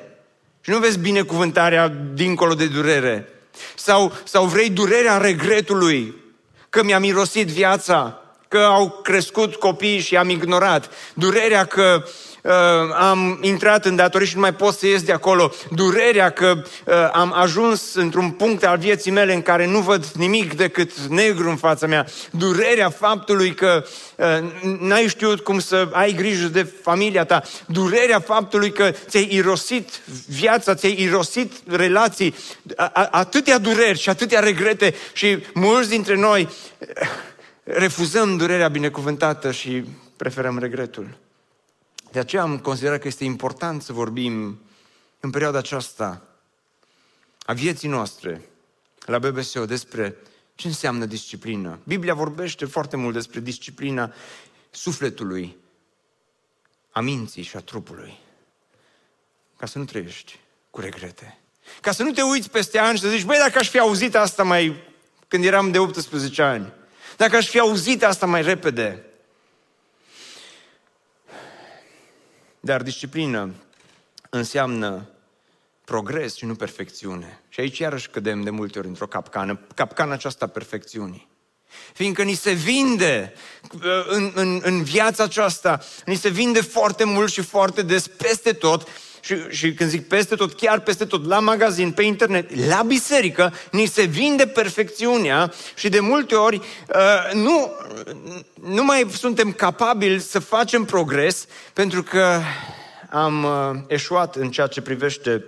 Și 0.62 0.70
nu 0.70 0.78
vezi 0.78 1.00
binecuvântarea 1.00 1.88
dincolo 2.14 2.54
de 2.54 2.68
durere. 2.68 3.30
Sau, 3.76 4.14
sau 4.24 4.46
vrei 4.46 4.70
durerea 4.70 5.18
regretului, 5.18 6.16
că 6.70 6.84
mi-a 6.84 7.00
mirosit 7.00 7.48
viața, 7.48 8.25
că 8.56 8.64
au 8.64 9.00
crescut 9.04 9.56
copii 9.56 10.00
și 10.00 10.18
am 10.18 10.30
ignorat. 10.30 10.90
Durerea 11.14 11.66
că 11.66 12.04
uh, 12.04 12.12
uh, 12.46 12.96
am 13.00 13.40
intrat 13.42 13.86
în 13.86 13.96
datorii 13.96 14.28
și 14.28 14.36
nu 14.36 14.42
mai 14.42 14.54
pot 14.54 14.74
să 14.74 14.88
ies 14.88 15.04
de 15.04 15.12
acolo, 15.12 15.52
durerea 15.72 16.30
că 16.30 16.64
uh, 16.86 16.94
am 17.14 17.34
ajuns 17.36 17.94
într-un 17.94 18.32
punct 18.32 18.64
al 18.64 18.78
vieții 18.78 19.12
mele 19.12 19.34
în 19.34 19.42
care 19.42 19.68
nu 19.68 19.80
văd 19.80 20.06
nimic 20.06 20.54
decât 20.54 20.98
negru 20.98 21.50
în 21.50 21.56
fața 21.56 21.88
mea, 21.88 22.08
durerea 22.32 22.90
faptului 22.90 23.54
că 23.54 23.86
uh, 24.16 24.26
n-ai 24.80 25.08
știut 25.08 25.40
cum 25.40 25.60
să 25.60 25.88
ai 25.92 26.14
grijă 26.14 26.48
de 26.48 26.68
familia 26.82 27.26
ta, 27.26 27.42
durerea 27.66 28.20
faptului 28.20 28.72
că 28.72 28.92
ți-ai 29.08 29.28
irosit 29.32 29.90
viața, 30.28 30.76
ți-ai 30.76 31.02
irosit 31.02 31.54
relații, 31.68 32.36
atâtea 33.12 33.58
dureri 33.58 34.00
și 34.00 34.10
atâtea 34.10 34.40
regrete 34.40 34.96
și 35.14 35.38
mulți 35.54 35.90
dintre 35.90 36.16
noi 36.16 36.50
uh, 36.80 36.88
refuzăm 37.66 38.38
durerea 38.38 38.68
binecuvântată 38.68 39.52
și 39.52 39.84
preferăm 40.18 40.58
regretul. 40.58 41.18
De 42.12 42.20
aceea 42.20 42.42
am 42.42 42.60
considerat 42.60 43.00
că 43.00 43.08
este 43.08 43.24
important 43.24 43.82
să 43.82 43.94
vorbim 43.94 44.60
în 45.20 45.30
perioada 45.30 45.58
aceasta 45.58 46.22
a 47.46 47.54
vieții 47.54 47.88
noastre 47.90 48.42
la 49.06 49.20
BBSO 49.20 49.66
despre 49.66 50.18
ce 50.56 50.68
înseamnă 50.68 51.06
disciplină. 51.06 51.80
Biblia 51.84 52.14
vorbește 52.14 52.66
foarte 52.66 52.96
mult 52.96 53.14
despre 53.14 53.40
disciplina 53.40 54.14
sufletului, 54.70 55.58
a 56.92 57.02
minții 57.02 57.44
și 57.44 57.56
a 57.56 57.60
trupului. 57.60 58.20
Ca 59.58 59.66
să 59.66 59.78
nu 59.78 59.86
trăiești 59.86 60.40
cu 60.70 60.80
regrete. 60.80 61.40
Ca 61.82 61.92
să 61.92 62.04
nu 62.04 62.12
te 62.12 62.22
uiți 62.22 62.50
peste 62.50 62.78
ani 62.78 62.98
și 62.98 63.04
să 63.04 63.10
zici, 63.10 63.24
băi, 63.24 63.38
dacă 63.38 63.60
aș 63.60 63.70
fi 63.70 63.80
auzit 63.80 64.16
asta 64.16 64.44
mai 64.44 64.84
când 65.28 65.44
eram 65.44 65.72
de 65.72 65.80
18 65.80 66.42
ani, 66.42 66.74
dacă 67.16 67.36
aș 67.36 67.48
fi 67.48 67.60
auzit 67.60 68.04
asta 68.04 68.26
mai 68.26 68.42
repede, 68.42 69.06
Dar 72.66 72.82
disciplină 72.82 73.54
înseamnă 74.30 75.10
progres 75.84 76.36
și 76.36 76.46
nu 76.46 76.56
perfecțiune. 76.56 77.42
Și 77.50 77.60
aici 77.60 77.78
iarăși 77.78 78.10
cădem 78.10 78.42
de 78.42 78.50
multe 78.50 78.80
ori 78.80 78.88
într-o 78.88 79.08
capcană, 79.08 79.60
capcana 79.76 80.14
aceasta 80.14 80.48
perfecțiunii. 80.48 81.28
Fiindcă 81.94 82.24
ni 82.24 82.34
se 82.34 82.52
vinde 82.52 83.34
în, 84.08 84.32
în, 84.36 84.60
în 84.64 84.84
viața 84.84 85.24
aceasta, 85.24 85.80
ni 86.06 86.16
se 86.16 86.30
vinde 86.30 86.62
foarte 86.62 87.04
mult 87.04 87.32
și 87.32 87.42
foarte 87.42 87.82
des 87.82 88.08
peste 88.08 88.54
tot 88.54 88.88
și, 89.26 89.36
și 89.50 89.74
când 89.74 89.90
zic 89.90 90.08
peste 90.08 90.36
tot, 90.36 90.54
chiar 90.54 90.80
peste 90.80 91.06
tot, 91.06 91.26
la 91.26 91.40
magazin, 91.40 91.92
pe 91.92 92.04
internet, 92.04 92.68
la 92.68 92.82
biserică, 92.82 93.54
ni 93.72 93.86
se 93.86 94.04
vinde 94.04 94.48
perfecțiunea 94.48 95.54
și 95.76 95.90
de 95.90 96.00
multe 96.00 96.36
ori 96.36 96.56
uh, 96.56 97.34
nu, 97.34 97.72
nu 98.62 98.84
mai 98.84 99.08
suntem 99.12 99.52
capabili 99.52 100.20
să 100.20 100.40
facem 100.40 100.84
progres 100.84 101.48
pentru 101.74 102.04
că 102.04 102.40
am 103.10 103.44
uh, 103.44 103.84
eșuat 103.88 104.36
în 104.36 104.52
ceea 104.52 104.68
ce 104.68 104.82
privește 104.82 105.46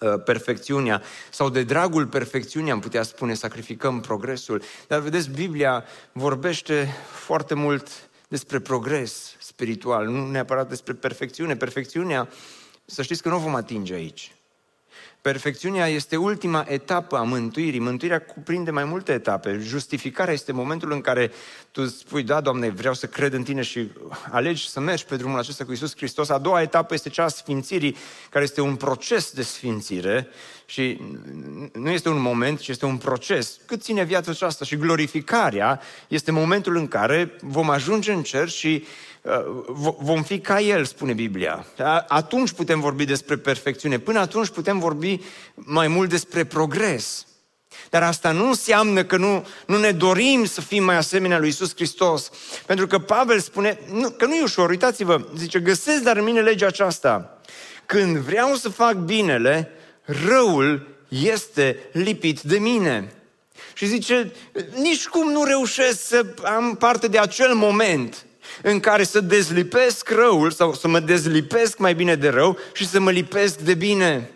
uh, 0.00 0.14
perfecțiunea 0.24 1.02
sau 1.30 1.48
de 1.50 1.62
dragul 1.62 2.06
perfecțiunii 2.06 2.70
am 2.70 2.80
putea 2.80 3.02
spune 3.02 3.34
sacrificăm 3.34 4.00
progresul. 4.00 4.62
Dar 4.86 5.00
vedeți, 5.00 5.30
Biblia 5.30 5.84
vorbește 6.12 6.96
foarte 7.10 7.54
mult 7.54 7.88
despre 8.28 8.58
progres 8.58 9.36
spiritual, 9.38 10.06
nu 10.06 10.30
neapărat 10.30 10.68
despre 10.68 10.92
perfecțiune. 10.92 11.56
Perfecțiunea 11.56 12.28
să 12.84 13.02
știți 13.02 13.22
că 13.22 13.28
nu 13.28 13.36
o 13.36 13.38
vom 13.38 13.54
atinge 13.54 13.94
aici. 13.94 14.34
Perfecțiunea 15.20 15.86
este 15.86 16.16
ultima 16.16 16.64
etapă 16.68 17.16
a 17.16 17.22
mântuirii. 17.22 17.80
Mântuirea 17.80 18.20
cuprinde 18.20 18.70
mai 18.70 18.84
multe 18.84 19.12
etape. 19.12 19.58
Justificarea 19.58 20.32
este 20.32 20.52
momentul 20.52 20.92
în 20.92 21.00
care 21.00 21.32
tu 21.70 21.86
spui, 21.86 22.22
da, 22.22 22.40
Doamne, 22.40 22.68
vreau 22.68 22.94
să 22.94 23.06
cred 23.06 23.32
în 23.32 23.42
Tine 23.42 23.62
și 23.62 23.90
alegi 24.30 24.68
să 24.68 24.80
mergi 24.80 25.04
pe 25.04 25.16
drumul 25.16 25.38
acesta 25.38 25.64
cu 25.64 25.72
Isus 25.72 25.96
Hristos. 25.96 26.28
A 26.28 26.38
doua 26.38 26.62
etapă 26.62 26.94
este 26.94 27.08
cea 27.08 27.24
a 27.24 27.28
sfințirii, 27.28 27.96
care 28.30 28.44
este 28.44 28.60
un 28.60 28.76
proces 28.76 29.30
de 29.30 29.42
sfințire 29.42 30.28
și 30.74 31.00
nu 31.72 31.90
este 31.90 32.08
un 32.08 32.20
moment, 32.20 32.60
ci 32.60 32.68
este 32.68 32.84
un 32.84 32.96
proces. 32.96 33.58
Cât 33.66 33.82
ține 33.82 34.04
viața 34.04 34.30
aceasta 34.30 34.64
și 34.64 34.76
glorificarea 34.76 35.80
este 36.08 36.30
momentul 36.30 36.76
în 36.76 36.88
care 36.88 37.36
vom 37.40 37.70
ajunge 37.70 38.12
în 38.12 38.22
cer 38.22 38.48
și 38.48 38.84
uh, 39.22 39.32
vom 39.98 40.22
fi 40.22 40.38
ca 40.38 40.60
El, 40.60 40.84
spune 40.84 41.12
Biblia. 41.12 41.66
Atunci 42.08 42.52
putem 42.52 42.80
vorbi 42.80 43.04
despre 43.04 43.36
perfecțiune. 43.36 43.98
Până 43.98 44.18
atunci 44.18 44.48
putem 44.48 44.78
vorbi 44.78 45.20
mai 45.54 45.88
mult 45.88 46.08
despre 46.08 46.44
progres. 46.44 47.26
Dar 47.90 48.02
asta 48.02 48.30
nu 48.32 48.46
înseamnă 48.46 49.04
că 49.04 49.16
nu, 49.16 49.46
nu 49.66 49.78
ne 49.78 49.90
dorim 49.90 50.44
să 50.44 50.60
fim 50.60 50.84
mai 50.84 50.96
asemenea 50.96 51.38
lui 51.38 51.48
Isus 51.48 51.74
Hristos. 51.74 52.30
Pentru 52.66 52.86
că 52.86 52.98
Pavel 52.98 53.40
spune 53.40 53.78
nu, 53.92 54.10
că 54.10 54.26
nu 54.26 54.34
e 54.34 54.42
ușor, 54.42 54.70
uitați-vă, 54.70 55.26
zice, 55.36 55.60
găsesc 55.60 56.02
dar 56.02 56.16
în 56.16 56.24
mine 56.24 56.40
legea 56.40 56.66
aceasta. 56.66 57.40
Când 57.86 58.16
vreau 58.16 58.54
să 58.54 58.68
fac 58.68 58.94
binele, 58.94 59.70
răul 60.04 60.88
este 61.08 61.78
lipit 61.92 62.40
de 62.40 62.58
mine. 62.58 63.12
Și 63.74 63.86
zice, 63.86 64.32
nici 64.74 65.06
cum 65.06 65.30
nu 65.30 65.44
reușesc 65.44 66.06
să 66.06 66.26
am 66.44 66.76
parte 66.76 67.08
de 67.08 67.18
acel 67.18 67.54
moment 67.54 68.26
în 68.62 68.80
care 68.80 69.04
să 69.04 69.20
dezlipesc 69.20 70.10
răul 70.10 70.50
sau 70.50 70.74
să 70.74 70.88
mă 70.88 71.00
dezlipesc 71.00 71.78
mai 71.78 71.94
bine 71.94 72.14
de 72.14 72.28
rău 72.28 72.58
și 72.72 72.88
să 72.88 73.00
mă 73.00 73.10
lipesc 73.10 73.58
de 73.58 73.74
bine. 73.74 74.30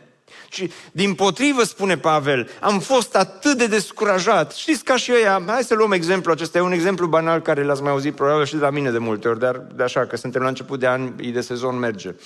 Și 0.51 0.71
din 0.93 1.15
potrivă, 1.15 1.63
spune 1.63 1.99
Pavel, 1.99 2.51
am 2.61 2.81
fost 2.81 3.17
atât 3.17 3.59
de 3.59 3.67
descurajat. 3.67 4.53
Știți, 4.53 4.85
ca 4.85 4.97
și 4.97 5.13
ăia, 5.13 5.43
hai 5.47 5.63
să 5.63 5.75
luăm 5.75 5.93
exemplu 5.93 6.33
acesta, 6.33 6.59
e 6.59 6.61
un 6.61 6.73
exemplu 6.73 7.07
banal 7.07 7.41
care 7.41 7.65
l-ați 7.65 7.83
mai 7.83 7.91
auzit 7.91 8.15
probabil 8.15 8.45
și 8.45 8.55
de 8.55 8.61
la 8.61 8.71
mine 8.71 8.91
de 8.91 8.99
multe 8.99 9.29
ori, 9.29 9.39
dar 9.39 9.63
de 9.75 9.83
așa, 9.83 10.07
că 10.07 10.17
suntem 10.17 10.43
la 10.43 10.49
început 10.49 10.81
de 10.81 10.87
an, 10.87 11.13
e 11.21 11.31
de 11.31 11.41
sezon, 11.41 11.79
merge. 11.79 12.09
Ehm, 12.09 12.17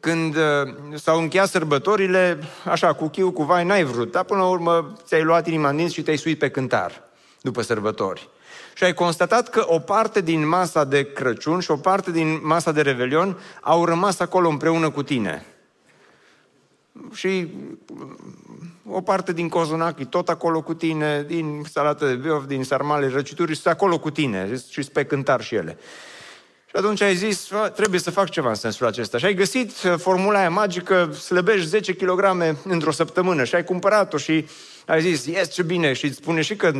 când 0.00 0.36
uh, 0.36 0.74
s-au 0.94 1.18
încheiat 1.18 1.48
sărbătorile, 1.48 2.38
așa, 2.64 2.92
cu 2.92 3.08
chiu, 3.08 3.32
cu 3.32 3.42
vai, 3.42 3.64
n-ai 3.64 3.84
vrut, 3.84 4.12
dar 4.12 4.24
până 4.24 4.40
la 4.40 4.48
urmă 4.48 4.92
ți-ai 5.04 5.22
luat 5.22 5.46
inima 5.46 5.68
în 5.68 5.76
dinți 5.76 5.94
și 5.94 6.02
te-ai 6.02 6.16
suit 6.16 6.38
pe 6.38 6.50
cântar 6.50 7.02
după 7.40 7.62
sărbători. 7.62 8.28
Și 8.74 8.84
ai 8.84 8.94
constatat 8.94 9.48
că 9.48 9.64
o 9.66 9.78
parte 9.78 10.20
din 10.20 10.48
masa 10.48 10.84
de 10.84 11.12
Crăciun 11.12 11.60
și 11.60 11.70
o 11.70 11.76
parte 11.76 12.10
din 12.10 12.40
masa 12.42 12.72
de 12.72 12.80
Revelion 12.80 13.38
au 13.60 13.84
rămas 13.84 14.20
acolo 14.20 14.48
împreună 14.48 14.90
cu 14.90 15.02
tine. 15.02 15.46
Și 17.12 17.48
o 18.88 19.00
parte 19.00 19.32
din 19.32 19.48
cozonac 19.48 19.98
e 19.98 20.04
tot 20.04 20.28
acolo 20.28 20.62
cu 20.62 20.74
tine, 20.74 21.24
din 21.26 21.62
salată 21.70 22.06
de 22.06 22.14
beof, 22.14 22.44
din 22.46 22.64
sarmale, 22.64 23.08
răcituri, 23.08 23.54
sunt 23.54 23.74
acolo 23.74 23.98
cu 23.98 24.10
tine 24.10 24.62
și 24.70 24.80
pe 24.80 25.04
cântar 25.04 25.40
și 25.42 25.54
ele. 25.54 25.78
Și 26.74 26.80
atunci 26.80 27.00
ai 27.00 27.16
zis, 27.16 27.50
trebuie 27.74 28.00
să 28.00 28.10
fac 28.10 28.30
ceva 28.30 28.48
în 28.48 28.54
sensul 28.54 28.86
acesta. 28.86 29.18
Și 29.18 29.24
ai 29.24 29.34
găsit 29.34 29.72
uh, 29.82 29.94
formula 29.96 30.38
aia 30.38 30.50
magică, 30.50 31.12
slăbești 31.12 31.66
10 31.66 31.94
kg 31.94 32.24
într-o 32.64 32.90
săptămână 32.90 33.44
și 33.44 33.54
ai 33.54 33.64
cumpărat-o 33.64 34.16
și 34.16 34.46
ai 34.86 35.00
zis, 35.00 35.26
yes, 35.26 35.52
ce 35.52 35.62
bine, 35.62 35.92
și 35.92 36.04
îți 36.04 36.16
spune 36.16 36.40
și 36.42 36.56
că 36.56 36.72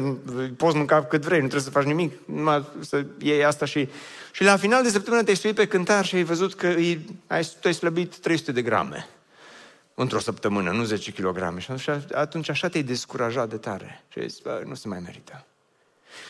poți 0.57 0.77
mânca 0.77 1.05
cât 1.05 1.23
vrei, 1.23 1.41
nu 1.41 1.47
trebuie 1.47 1.67
să 1.67 1.79
faci 1.79 1.85
nimic, 1.85 2.13
numai 2.25 2.65
să 2.81 3.05
iei 3.19 3.45
asta 3.45 3.65
și... 3.65 3.89
Și 4.33 4.43
la 4.43 4.57
final 4.57 4.83
de 4.83 4.89
săptămână 4.89 5.23
te-ai 5.23 5.37
stuit 5.37 5.55
pe 5.55 5.67
cântar 5.67 6.05
și 6.05 6.15
ai 6.15 6.23
văzut 6.23 6.55
că 6.55 6.67
ai, 6.67 7.07
ai 7.63 7.75
slăbit 7.75 8.17
300 8.17 8.53
de 8.53 8.63
grame 8.63 9.09
într-o 9.95 10.19
săptămână, 10.19 10.71
nu 10.71 10.85
10 10.85 11.13
kg. 11.13 11.59
Și 11.77 11.91
atunci 12.13 12.49
așa 12.49 12.69
te-ai 12.69 12.83
descurajat 12.83 13.49
de 13.49 13.57
tare. 13.57 14.05
Și 14.09 14.19
ai 14.19 14.29
zis, 14.29 14.41
nu 14.65 14.75
se 14.75 14.89
mai 14.89 15.01
merită. 15.05 15.45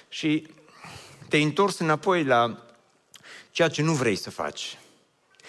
Și 0.08 0.46
te-ai 1.28 1.42
întors 1.42 1.78
înapoi 1.78 2.24
la 2.24 2.64
ceea 3.54 3.68
ce 3.68 3.82
nu 3.82 3.92
vrei 3.92 4.16
să 4.16 4.30
faci. 4.30 4.78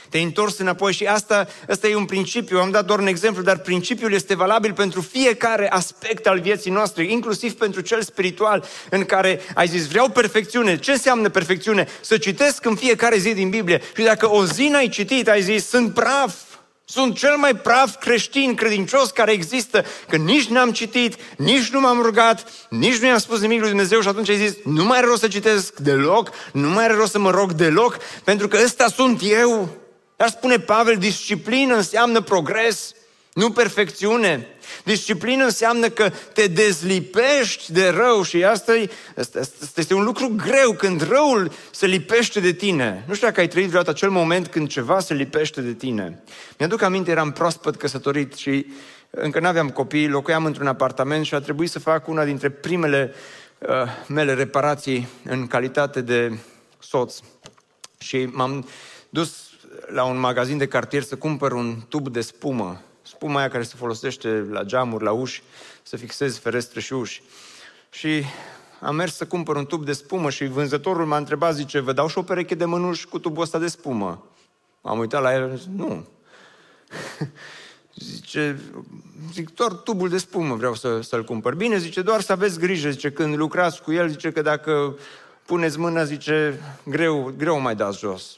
Te-ai 0.09 0.23
întors 0.23 0.57
înapoi 0.57 0.93
și 0.93 1.05
asta, 1.05 1.47
asta 1.69 1.87
e 1.87 1.95
un 1.95 2.05
principiu, 2.05 2.59
am 2.59 2.71
dat 2.71 2.85
doar 2.85 2.99
un 2.99 3.07
exemplu, 3.07 3.41
dar 3.41 3.57
principiul 3.57 4.13
este 4.13 4.35
valabil 4.35 4.73
pentru 4.73 5.01
fiecare 5.01 5.69
aspect 5.69 6.27
al 6.27 6.39
vieții 6.39 6.71
noastre, 6.71 7.03
inclusiv 7.03 7.53
pentru 7.53 7.81
cel 7.81 8.01
spiritual, 8.01 8.65
în 8.89 9.05
care 9.05 9.39
ai 9.53 9.67
zis, 9.67 9.87
vreau 9.87 10.09
perfecțiune. 10.09 10.77
Ce 10.77 10.91
înseamnă 10.91 11.29
perfecțiune? 11.29 11.87
Să 12.01 12.17
citesc 12.17 12.65
în 12.65 12.75
fiecare 12.75 13.17
zi 13.17 13.33
din 13.33 13.49
Biblie. 13.49 13.81
Și 13.95 14.03
dacă 14.03 14.29
o 14.29 14.45
zi 14.45 14.67
n-ai 14.67 14.89
citit, 14.89 15.29
ai 15.29 15.41
zis, 15.41 15.67
sunt 15.67 15.93
praf, 15.93 16.35
sunt 16.85 17.17
cel 17.17 17.35
mai 17.37 17.55
prav 17.55 17.95
creștin, 17.95 18.55
credincios 18.55 19.11
care 19.11 19.31
există, 19.31 19.85
că 20.09 20.15
nici 20.15 20.47
n-am 20.47 20.71
citit, 20.71 21.15
nici 21.37 21.69
nu 21.69 21.79
m-am 21.79 22.01
rugat, 22.01 22.51
nici 22.69 22.97
nu 22.97 23.07
i-am 23.07 23.17
spus 23.17 23.39
nimic 23.39 23.59
lui 23.59 23.69
Dumnezeu 23.69 24.01
și 24.01 24.07
atunci 24.07 24.29
ai 24.29 24.37
zis, 24.37 24.53
nu 24.63 24.83
mai 24.83 24.97
are 24.97 25.05
rost 25.05 25.21
să 25.21 25.27
citesc 25.27 25.77
deloc, 25.77 26.29
nu 26.51 26.69
mai 26.69 26.83
are 26.83 26.93
rost 26.93 27.11
să 27.11 27.19
mă 27.19 27.29
rog 27.29 27.51
deloc, 27.51 27.97
pentru 28.23 28.47
că 28.47 28.59
ăsta 28.63 28.87
sunt 28.87 29.21
eu. 29.23 29.69
Dar 30.15 30.29
spune 30.29 30.59
Pavel, 30.59 30.97
disciplină 30.97 31.75
înseamnă 31.75 32.21
progres, 32.21 32.93
nu 33.35 33.51
perfecțiune. 33.51 34.47
Disciplină 34.83 35.43
înseamnă 35.43 35.89
că 35.89 36.11
te 36.33 36.47
dezlipești 36.47 37.71
de 37.71 37.87
rău 37.89 38.23
și 38.23 38.43
asta, 38.43 38.75
e, 38.75 38.89
asta, 39.17 39.39
asta 39.39 39.79
este 39.79 39.93
un 39.93 40.03
lucru 40.03 40.33
greu 40.35 40.73
când 40.73 41.07
răul 41.07 41.51
se 41.71 41.85
lipește 41.85 42.39
de 42.39 42.51
tine. 42.51 43.03
Nu 43.07 43.13
știu 43.13 43.27
dacă 43.27 43.39
ai 43.39 43.47
trăit 43.47 43.67
vreodată 43.67 43.89
acel 43.89 44.09
moment 44.09 44.47
când 44.47 44.67
ceva 44.67 44.99
se 44.99 45.13
lipește 45.13 45.61
de 45.61 45.73
tine. 45.73 46.23
Mi-aduc 46.57 46.81
aminte, 46.81 47.11
eram 47.11 47.31
proaspăt 47.31 47.75
căsătorit 47.75 48.33
și 48.33 48.65
încă 49.09 49.39
nu 49.39 49.47
aveam 49.47 49.69
copii, 49.69 50.07
locuiam 50.07 50.45
într-un 50.45 50.67
apartament 50.67 51.25
și 51.25 51.35
a 51.35 51.39
trebuit 51.39 51.69
să 51.69 51.79
fac 51.79 52.07
una 52.07 52.25
dintre 52.25 52.49
primele 52.49 53.13
uh, 53.57 53.67
mele 54.07 54.33
reparații 54.33 55.07
în 55.23 55.47
calitate 55.47 56.01
de 56.01 56.37
soț. 56.79 57.19
Și 57.97 58.25
m-am 58.31 58.67
dus 59.09 59.49
la 59.87 60.03
un 60.03 60.19
magazin 60.19 60.57
de 60.57 60.67
cartier 60.67 61.01
să 61.01 61.15
cumpăr 61.15 61.51
un 61.51 61.75
tub 61.89 62.07
de 62.07 62.21
spumă 62.21 62.81
spuma 63.15 63.39
aia 63.39 63.49
care 63.49 63.63
se 63.63 63.73
folosește 63.77 64.47
la 64.51 64.63
geamuri, 64.63 65.03
la 65.03 65.11
uși, 65.11 65.43
să 65.83 65.97
fixezi 65.97 66.39
ferestre 66.39 66.79
și 66.79 66.93
uși. 66.93 67.23
Și 67.89 68.23
am 68.79 68.95
mers 68.95 69.15
să 69.15 69.25
cumpăr 69.25 69.55
un 69.55 69.65
tub 69.65 69.85
de 69.85 69.93
spumă 69.93 70.29
și 70.29 70.45
vânzătorul 70.45 71.05
m-a 71.05 71.17
întrebat, 71.17 71.55
zice, 71.55 71.79
vă 71.79 71.93
dau 71.93 72.07
și 72.07 72.17
o 72.17 72.21
pereche 72.21 72.55
de 72.55 72.65
mânuși 72.65 73.07
cu 73.07 73.19
tubul 73.19 73.43
ăsta 73.43 73.59
de 73.59 73.67
spumă? 73.67 74.25
M-am 74.81 74.99
uitat 74.99 75.21
la 75.21 75.33
el, 75.33 75.61
nu. 75.75 76.07
zice, 77.95 78.59
zic, 79.33 79.53
doar 79.53 79.71
tubul 79.71 80.09
de 80.09 80.17
spumă 80.17 80.55
vreau 80.55 80.73
să, 80.73 81.01
să-l 81.01 81.23
cumpăr. 81.23 81.55
Bine, 81.55 81.77
zice, 81.77 82.01
doar 82.01 82.21
să 82.21 82.31
aveți 82.31 82.59
grijă, 82.59 82.89
zice, 82.89 83.11
când 83.11 83.35
lucrați 83.35 83.81
cu 83.81 83.91
el, 83.91 84.09
zice 84.09 84.31
că 84.31 84.41
dacă 84.41 84.97
puneți 85.45 85.79
mâna, 85.79 86.03
zice, 86.03 86.59
greu, 86.83 87.33
greu 87.37 87.59
mai 87.59 87.75
dați 87.75 87.99
jos. 87.99 88.37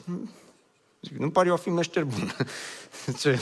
Zic, 1.01 1.17
nu 1.17 1.29
pare 1.29 1.47
eu 1.47 1.53
a 1.53 1.57
fi 1.57 1.69
meșter 1.69 2.03
bun. 2.03 2.35
zice, 3.05 3.39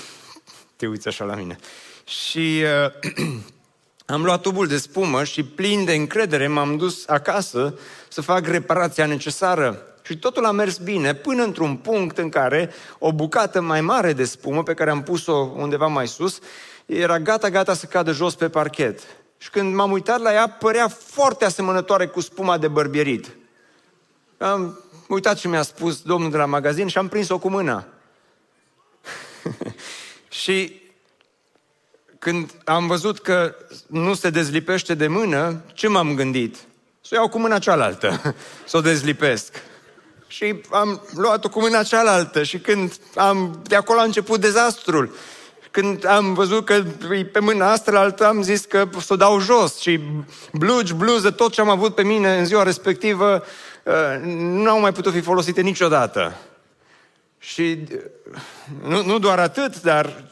te 0.76 0.88
uiți 0.88 1.08
așa 1.08 1.26
la 1.26 1.36
mine. 1.36 1.58
Și 2.06 2.64
uh, 2.86 3.26
am 4.16 4.24
luat 4.24 4.42
tubul 4.42 4.68
de 4.68 4.78
spumă 4.78 5.24
și 5.24 5.44
plin 5.44 5.86
de 5.86 5.94
încredere 5.94 6.48
m-am 6.48 6.78
dus 6.78 7.08
acasă 7.08 7.80
să 8.08 8.22
fac 8.22 8.48
reparația 8.48 9.06
necesară. 9.06 9.82
Și 10.02 10.18
totul 10.18 10.46
a 10.46 10.52
mers 10.52 10.78
bine 10.78 11.14
până 11.14 11.44
într-un 11.44 11.76
punct 11.76 12.18
în 12.18 12.30
care 12.30 12.74
o 13.00 13.14
bucată 13.14 13.62
mai 13.62 13.82
mare 13.82 14.14
de 14.14 14.24
spumă 14.24 14.64
pe 14.64 14.74
care 14.74 14.90
am 14.90 15.04
pus-o 15.04 15.52
undeva 15.56 15.88
mai 15.88 16.08
sus 16.08 16.40
era 16.86 17.20
gata, 17.20 17.50
gata 17.50 17.74
să 17.74 17.86
cadă 17.86 18.12
jos 18.12 18.36
pe 18.36 18.50
parchet. 18.50 19.02
Și 19.38 19.50
când 19.50 19.76
m-am 19.76 19.92
uitat 19.92 20.22
la 20.22 20.34
ea, 20.34 20.50
părea 20.50 20.88
foarte 20.88 21.46
asemănătoare 21.46 22.08
cu 22.08 22.20
spuma 22.22 22.58
de 22.58 22.68
bărbierit. 22.68 23.36
Am 24.38 24.80
uitat 25.08 25.38
ce 25.38 25.48
mi-a 25.48 25.62
spus 25.62 26.02
domnul 26.02 26.32
de 26.32 26.38
la 26.38 26.46
magazin 26.46 26.88
și 26.88 26.98
am 26.98 27.08
prins-o 27.08 27.38
cu 27.38 27.50
mâna. 27.50 27.88
Și 30.41 30.82
când 32.19 32.52
am 32.65 32.88
văzut 32.88 33.19
că 33.19 33.56
nu 33.88 34.13
se 34.13 34.30
dezlipește 34.30 34.93
de 34.93 35.08
mână, 35.08 35.62
ce 35.74 35.88
m-am 35.88 36.15
gândit? 36.15 36.56
Să 37.02 37.10
o 37.12 37.15
iau 37.15 37.28
cu 37.28 37.39
mâna 37.39 37.60
cealaltă, 37.60 38.36
să 38.67 38.78
o 38.78 38.82
dezlipesc. 38.82 39.63
Și 40.28 40.62
am 40.71 41.02
luat-o 41.13 41.50
cu 41.50 41.60
mâna 41.60 41.84
cealaltă 41.84 42.43
și 42.43 42.60
când 42.60 42.93
am, 43.15 43.62
de 43.63 43.76
acolo 43.76 44.00
a 44.00 44.04
început 44.04 44.39
dezastrul. 44.39 45.15
Când 45.71 46.06
am 46.06 46.34
văzut 46.34 46.65
că 46.65 46.84
e 47.12 47.26
pe 47.26 47.39
mâna 47.39 47.71
asta 47.71 48.00
altă, 48.00 48.26
am 48.26 48.41
zis 48.41 48.65
că 48.65 48.89
să 49.00 49.13
o 49.13 49.15
dau 49.15 49.39
jos 49.39 49.80
și 49.80 50.00
blugi, 50.54 50.93
bluză, 50.93 51.32
tot 51.32 51.52
ce 51.52 51.62
am 51.62 51.69
avut 51.69 51.95
pe 51.95 52.04
mine 52.04 52.38
în 52.38 52.45
ziua 52.45 52.63
respectivă, 52.63 53.43
uh, 53.84 53.93
nu 54.38 54.69
au 54.69 54.80
mai 54.80 54.91
putut 54.91 55.13
fi 55.13 55.21
folosite 55.21 55.62
niciodată. 55.62 56.38
Și 57.46 57.84
nu, 58.82 59.04
nu 59.04 59.20
doar 59.20 59.40
atât, 59.40 59.82
dar 59.82 60.30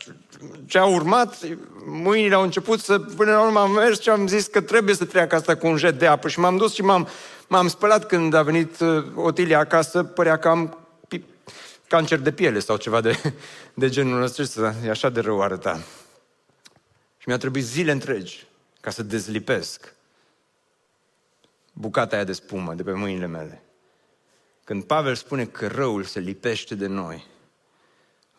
ce 0.65 0.77
a 0.77 0.85
urmat, 0.85 1.37
mâinile 1.85 2.35
au 2.35 2.41
început 2.41 2.79
să, 2.79 2.99
până 2.99 3.31
la 3.31 3.45
urmă 3.45 3.59
am 3.59 3.71
mers 3.71 4.01
și 4.01 4.09
am 4.09 4.27
zis 4.27 4.47
că 4.47 4.61
trebuie 4.61 4.95
să 4.95 5.05
treacă 5.05 5.35
asta 5.35 5.55
cu 5.55 5.67
un 5.67 5.77
jet 5.77 5.99
de 5.99 6.07
apă 6.07 6.27
și 6.27 6.39
m-am 6.39 6.57
dus 6.57 6.73
și 6.73 6.81
m-am, 6.81 7.07
m-am 7.47 7.67
spălat 7.67 8.07
când 8.07 8.33
a 8.33 8.43
venit 8.43 8.79
uh, 8.79 9.05
Otilia 9.15 9.59
acasă, 9.59 10.03
părea 10.03 10.37
că 10.37 10.47
am 10.47 10.77
cancer 11.87 12.19
de 12.19 12.31
piele 12.31 12.59
sau 12.59 12.77
ceva 12.77 13.01
de, 13.01 13.33
de 13.73 13.89
genul 13.89 14.21
ăsta, 14.21 14.75
e 14.85 14.89
așa 14.89 15.09
de 15.09 15.19
rău 15.19 15.41
arăta. 15.41 15.83
Și 17.17 17.27
mi-a 17.27 17.37
trebuit 17.37 17.65
zile 17.65 17.91
întregi 17.91 18.45
ca 18.81 18.89
să 18.89 19.03
dezlipesc 19.03 19.93
bucata 21.73 22.15
aia 22.15 22.23
de 22.23 22.33
spumă 22.33 22.73
de 22.73 22.83
pe 22.83 22.91
mâinile 22.91 23.27
mele. 23.27 23.63
Când 24.63 24.83
Pavel 24.83 25.15
spune 25.15 25.45
că 25.45 25.67
răul 25.67 26.03
se 26.03 26.19
lipește 26.19 26.75
de 26.75 26.87
noi, 26.87 27.25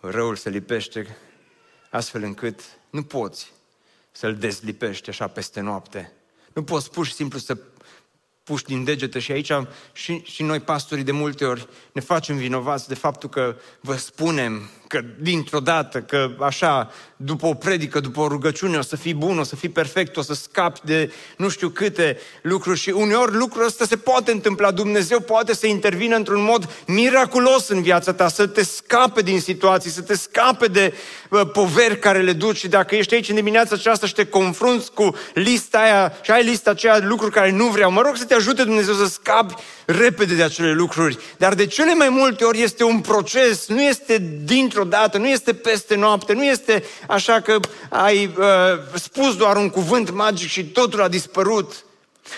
răul 0.01 0.37
se 0.37 0.51
lipește 0.51 1.17
astfel 1.91 2.23
încât 2.23 2.61
nu 2.91 3.03
poți 3.03 3.53
să-l 4.11 4.37
dezlipești 4.37 5.09
așa 5.09 5.29
peste 5.29 5.61
noapte. 5.61 6.13
Nu 6.53 6.65
poți 6.65 6.91
pur 6.91 7.07
și 7.07 7.13
simplu 7.13 7.39
să 7.39 7.59
puși 8.45 8.65
din 8.65 8.85
degete 8.85 9.19
și 9.19 9.33
aici 9.33 9.53
și, 9.93 10.23
și 10.25 10.43
noi 10.43 10.61
pastorii 10.61 11.05
de 11.05 11.13
multe 11.13 11.45
ori 11.45 11.69
ne 11.93 12.01
facem 12.01 12.37
vinovați 12.37 12.89
de 12.89 12.95
faptul 12.95 13.29
că 13.29 13.57
vă 13.81 13.97
spunem 13.97 14.71
că 14.95 15.01
dintr-o 15.21 15.61
dată, 15.61 16.01
că 16.01 16.31
așa, 16.41 16.93
după 17.17 17.47
o 17.47 17.55
predică, 17.55 18.01
după 18.01 18.21
o 18.21 18.29
rugăciune, 18.29 18.77
o 18.77 18.83
să 18.83 18.97
fii 18.97 19.15
bun, 19.15 19.39
o 19.39 19.43
să 19.43 19.57
fii 19.57 19.69
perfect, 19.69 20.17
o 20.17 20.23
să 20.23 20.35
scapi 20.35 20.81
de 20.85 21.13
nu 21.37 21.49
știu 21.49 21.69
câte 21.69 22.19
lucruri 22.43 22.79
și 22.79 22.91
uneori 22.91 23.35
lucrul 23.35 23.65
ăsta 23.65 23.85
se 23.85 23.97
poate 23.97 24.31
întâmpla. 24.31 24.71
Dumnezeu 24.71 25.21
poate 25.21 25.55
să 25.55 25.67
intervină 25.67 26.17
într-un 26.17 26.43
mod 26.43 26.85
miraculos 26.87 27.69
în 27.69 27.83
viața 27.83 28.13
ta, 28.13 28.29
să 28.29 28.47
te 28.47 28.63
scape 28.63 29.23
din 29.23 29.41
situații, 29.41 29.91
să 29.91 30.03
te 30.03 30.17
scape 30.17 30.67
de 30.67 30.95
uh, 31.31 31.41
poveri 31.53 31.99
care 31.99 32.23
le 32.23 32.33
duci 32.33 32.57
și 32.57 32.69
dacă 32.69 32.95
ești 32.95 33.15
aici 33.15 33.29
în 33.29 33.35
dimineața 33.35 33.75
aceasta 33.75 34.07
și 34.07 34.15
te 34.15 34.27
confrunți 34.27 34.93
cu 34.93 35.15
lista 35.35 35.79
aia 35.79 36.13
și 36.23 36.31
ai 36.31 36.45
lista 36.45 36.71
aceea 36.71 37.01
de 37.01 37.07
lucruri 37.07 37.33
care 37.33 37.51
nu 37.51 37.67
vreau, 37.67 37.91
mă 37.91 38.01
rog 38.01 38.17
să 38.17 38.25
te 38.25 38.34
ajute 38.35 38.65
Dumnezeu 38.65 38.95
să 38.95 39.07
scapi 39.07 39.55
repede 39.85 40.35
de 40.35 40.43
acele 40.43 40.73
lucruri. 40.73 41.19
Dar 41.37 41.55
de 41.55 41.67
cele 41.67 41.95
mai 41.95 42.09
multe 42.09 42.45
ori 42.45 42.63
este 42.63 42.85
un 42.85 43.01
proces, 43.01 43.69
nu 43.69 43.83
este 43.83 44.41
dintr-o 44.45 44.85
dată, 44.85 45.19
nu 45.19 45.29
este 45.29 45.55
peste 45.55 45.95
noapte, 45.95 46.33
nu 46.33 46.45
este 46.45 46.85
așa 47.09 47.41
că 47.41 47.61
ai 47.89 48.35
uh, 48.39 48.45
spus 48.95 49.37
doar 49.37 49.57
un 49.57 49.71
cuvânt 49.71 50.11
magic 50.11 50.49
și 50.49 50.65
totul 50.65 51.03
a 51.03 51.09
dispărut. 51.09 51.85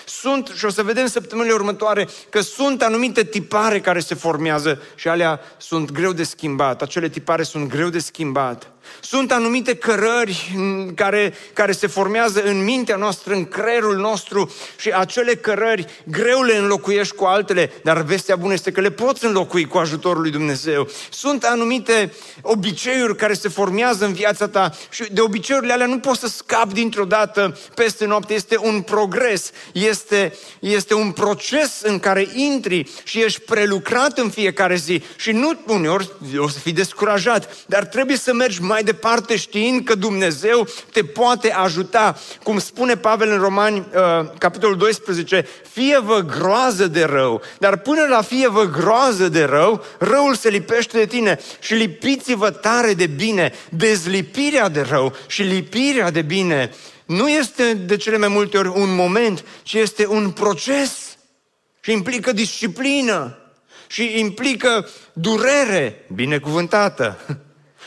Sunt, 0.07 0.53
și 0.57 0.65
o 0.65 0.71
să 0.71 0.83
vedem 0.83 1.07
săptămânile 1.07 1.55
următoare, 1.55 2.09
că 2.31 2.41
sunt 2.41 2.83
anumite 2.83 3.25
tipare 3.25 3.81
care 3.81 4.01
se 4.01 4.15
formează 4.15 4.83
și 4.95 5.09
alea 5.09 5.41
sunt 5.57 5.91
greu 5.91 6.13
de 6.13 6.23
schimbat. 6.23 6.83
Acele 6.83 7.09
tipare 7.09 7.43
sunt 7.43 7.69
greu 7.69 7.89
de 7.89 7.99
schimbat. 7.99 8.71
Sunt 9.01 9.33
anumite 9.33 9.75
cărări 9.75 10.55
care, 10.95 11.35
care 11.53 11.73
se 11.73 11.87
formează 11.87 12.43
în 12.43 12.65
mintea 12.65 12.97
noastră, 12.97 13.35
în 13.35 13.45
creierul 13.45 13.97
nostru 13.97 14.53
și 14.77 14.91
acele 14.91 15.35
cărări 15.35 15.87
greu 16.05 16.43
le 16.43 16.57
înlocuiești 16.57 17.15
cu 17.15 17.25
altele, 17.25 17.73
dar 17.83 18.03
vestea 18.03 18.37
bună 18.37 18.53
este 18.53 18.73
că 18.73 18.81
le 18.81 18.91
poți 18.91 19.25
înlocui 19.25 19.65
cu 19.65 19.79
ajutorul 19.79 20.23
lui 20.23 20.31
Dumnezeu. 20.31 20.89
Sunt 21.11 21.45
anumite 21.45 22.13
obiceiuri 22.43 23.17
care 23.17 23.35
se 23.35 23.49
formează 23.49 24.05
în 24.05 24.13
viața 24.13 24.49
ta 24.49 24.73
și 24.91 25.05
de 25.13 25.21
obiceiurile 25.21 25.73
alea 25.73 25.87
nu 25.87 25.99
poți 25.99 26.21
să 26.21 26.29
scapi 26.29 26.75
dintr-o 26.75 27.05
dată 27.05 27.59
peste 27.75 28.07
noapte. 28.07 28.35
Este 28.35 28.59
un 28.59 28.81
progres, 28.81 29.51
este, 29.73 30.35
este 30.61 30.95
un 30.95 31.11
proces 31.13 31.81
în 31.83 31.99
care 31.99 32.29
intri 32.35 32.91
și 33.05 33.23
ești 33.23 33.41
prelucrat 33.41 34.19
în 34.19 34.31
fiecare 34.31 34.77
zi 34.77 35.03
și 35.17 35.33
nu 35.33 35.61
uneori 35.67 36.11
o 36.39 36.49
să 36.49 36.59
fii 36.59 36.73
descurajat, 36.73 37.57
dar 37.67 37.85
trebuie 37.85 38.17
să 38.17 38.33
mergi 38.33 38.63
mai 38.63 38.76
departe 38.83 39.37
știind 39.37 39.85
că 39.85 39.95
Dumnezeu 39.95 40.67
te 40.93 41.03
poate 41.03 41.53
ajuta. 41.53 42.17
Cum 42.43 42.59
spune 42.59 42.97
Pavel 42.97 43.31
în 43.31 43.39
Romani, 43.39 43.79
uh, 43.79 44.27
capitolul 44.39 44.77
12, 44.77 45.47
fie 45.73 45.99
vă 45.99 46.21
groază 46.21 46.87
de 46.87 47.05
rău, 47.05 47.43
dar 47.59 47.77
până 47.77 48.07
la 48.09 48.23
fie 48.23 48.49
vă 48.49 48.65
groază 48.65 49.29
de 49.29 49.45
rău, 49.45 49.85
răul 49.99 50.35
se 50.35 50.49
lipește 50.49 50.99
de 50.99 51.07
tine 51.07 51.39
și 51.61 51.75
lipiți-vă 51.75 52.51
tare 52.51 52.95
de 52.95 53.07
bine. 53.07 53.53
Dezlipirea 53.71 54.69
de 54.69 54.81
rău 54.81 55.13
și 55.27 55.43
lipirea 55.43 56.11
de 56.11 56.23
bine 56.23 56.71
nu 57.07 57.29
este 57.29 57.75
de 57.75 57.97
cele 57.97 58.17
mai 58.17 58.29
multe 58.29 58.59
ori 58.59 58.69
un 58.69 58.95
moment, 58.95 59.45
ci 59.63 59.75
este 59.75 60.07
un 60.07 60.31
proces 60.31 61.17
și 61.81 61.93
implică 61.93 62.33
disciplină. 62.33 63.39
și 63.89 64.19
implică 64.19 64.89
durere 65.13 66.05
binecuvântată 66.15 67.19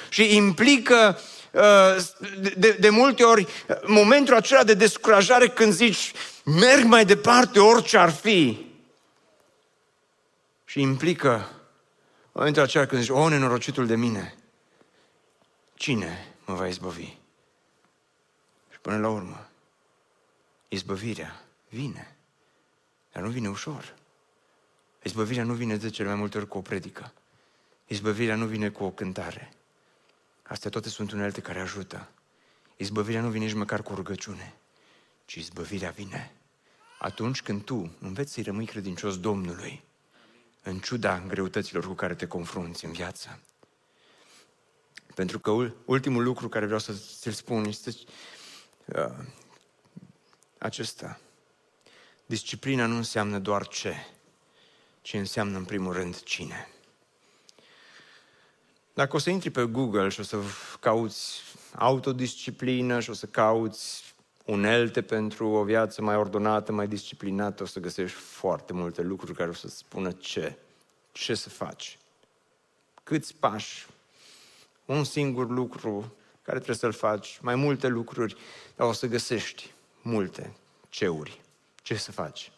și 0.09 0.35
implică 0.35 1.19
uh, 1.51 1.95
de, 2.57 2.71
de 2.71 2.89
multe 2.89 3.23
ori 3.23 3.47
momentul 3.85 4.35
acela 4.35 4.63
de 4.63 4.73
descurajare 4.73 5.47
când 5.49 5.73
zici 5.73 6.13
merg 6.43 6.83
mai 6.83 7.05
departe 7.05 7.59
orice 7.59 7.97
ar 7.97 8.11
fi 8.11 8.67
și 10.65 10.81
implică 10.81 11.49
momentul 12.31 12.61
acela 12.61 12.85
când 12.85 13.01
zici, 13.01 13.11
o, 13.11 13.29
nenorocitul 13.29 13.87
de 13.87 13.95
mine, 13.95 14.35
cine 15.73 16.35
mă 16.45 16.53
va 16.53 16.67
izbăvi? 16.67 17.17
Și 18.71 18.79
până 18.81 18.97
la 18.97 19.09
urmă, 19.09 19.49
izbăvirea 20.67 21.45
vine, 21.69 22.15
dar 23.11 23.23
nu 23.23 23.29
vine 23.29 23.49
ușor. 23.49 23.93
Izbăvirea 25.03 25.43
nu 25.43 25.53
vine 25.53 25.75
de 25.75 25.89
cele 25.89 26.07
mai 26.07 26.17
multe 26.17 26.37
ori 26.37 26.47
cu 26.47 26.57
o 26.57 26.61
predică. 26.61 27.13
Izbăvirea 27.87 28.35
nu 28.35 28.45
vine 28.45 28.69
cu 28.69 28.83
o 28.83 28.89
cântare. 28.89 29.53
Astea 30.49 30.69
toate 30.69 30.89
sunt 30.89 31.11
unelte 31.11 31.41
care 31.41 31.59
ajută. 31.59 32.09
Izbăvirea 32.77 33.21
nu 33.21 33.29
vine 33.29 33.45
nici 33.45 33.53
măcar 33.53 33.83
cu 33.83 33.91
o 33.91 33.95
rugăciune, 33.95 34.55
ci 35.25 35.35
izbăvirea 35.35 35.89
vine 35.89 36.33
atunci 36.99 37.41
când 37.41 37.63
tu 37.63 37.95
înveți 37.99 38.33
să-i 38.33 38.43
rămâi 38.43 38.65
credincios 38.65 39.19
Domnului, 39.19 39.83
în 40.63 40.79
ciuda 40.79 41.23
greutăților 41.27 41.87
cu 41.87 41.93
care 41.93 42.15
te 42.15 42.27
confrunți 42.27 42.85
în 42.85 42.91
viață. 42.91 43.39
Pentru 45.15 45.39
că 45.39 45.71
ultimul 45.85 46.23
lucru 46.23 46.49
care 46.49 46.65
vreau 46.65 46.79
să 46.79 46.93
ți-l 46.93 47.31
spun 47.31 47.65
este 47.65 47.91
uh, 48.85 49.25
acesta. 50.57 51.19
Disciplina 52.25 52.85
nu 52.85 52.95
înseamnă 52.95 53.39
doar 53.39 53.67
ce, 53.67 53.95
ci 55.01 55.13
înseamnă 55.13 55.57
în 55.57 55.65
primul 55.65 55.93
rând 55.93 56.23
cine. 56.23 56.67
Dacă 58.99 59.15
o 59.15 59.19
să 59.19 59.29
intri 59.29 59.49
pe 59.49 59.63
Google 59.63 60.09
și 60.09 60.19
o 60.19 60.23
să 60.23 60.37
cauți 60.79 61.41
autodisciplină 61.75 62.99
și 62.99 63.09
o 63.09 63.13
să 63.13 63.25
cauți 63.25 64.13
unelte 64.45 65.01
pentru 65.01 65.47
o 65.47 65.63
viață 65.63 66.01
mai 66.01 66.15
ordonată, 66.15 66.71
mai 66.71 66.87
disciplinată, 66.87 67.63
o 67.63 67.65
să 67.65 67.79
găsești 67.79 68.17
foarte 68.17 68.73
multe 68.73 69.01
lucruri 69.01 69.33
care 69.33 69.49
o 69.49 69.53
să 69.53 69.67
spună 69.67 70.11
ce, 70.11 70.57
ce 71.11 71.33
să 71.33 71.49
faci, 71.49 71.97
câți 73.03 73.35
pași, 73.35 73.87
un 74.85 75.03
singur 75.03 75.49
lucru 75.49 76.13
care 76.41 76.57
trebuie 76.57 76.77
să-l 76.77 76.91
faci, 76.91 77.39
mai 77.41 77.55
multe 77.55 77.87
lucruri, 77.87 78.35
dar 78.75 78.87
o 78.87 78.93
să 78.93 79.07
găsești 79.07 79.71
multe 80.01 80.53
ceuri, 80.89 81.41
ce 81.81 81.95
să 81.95 82.11
faci. 82.11 82.51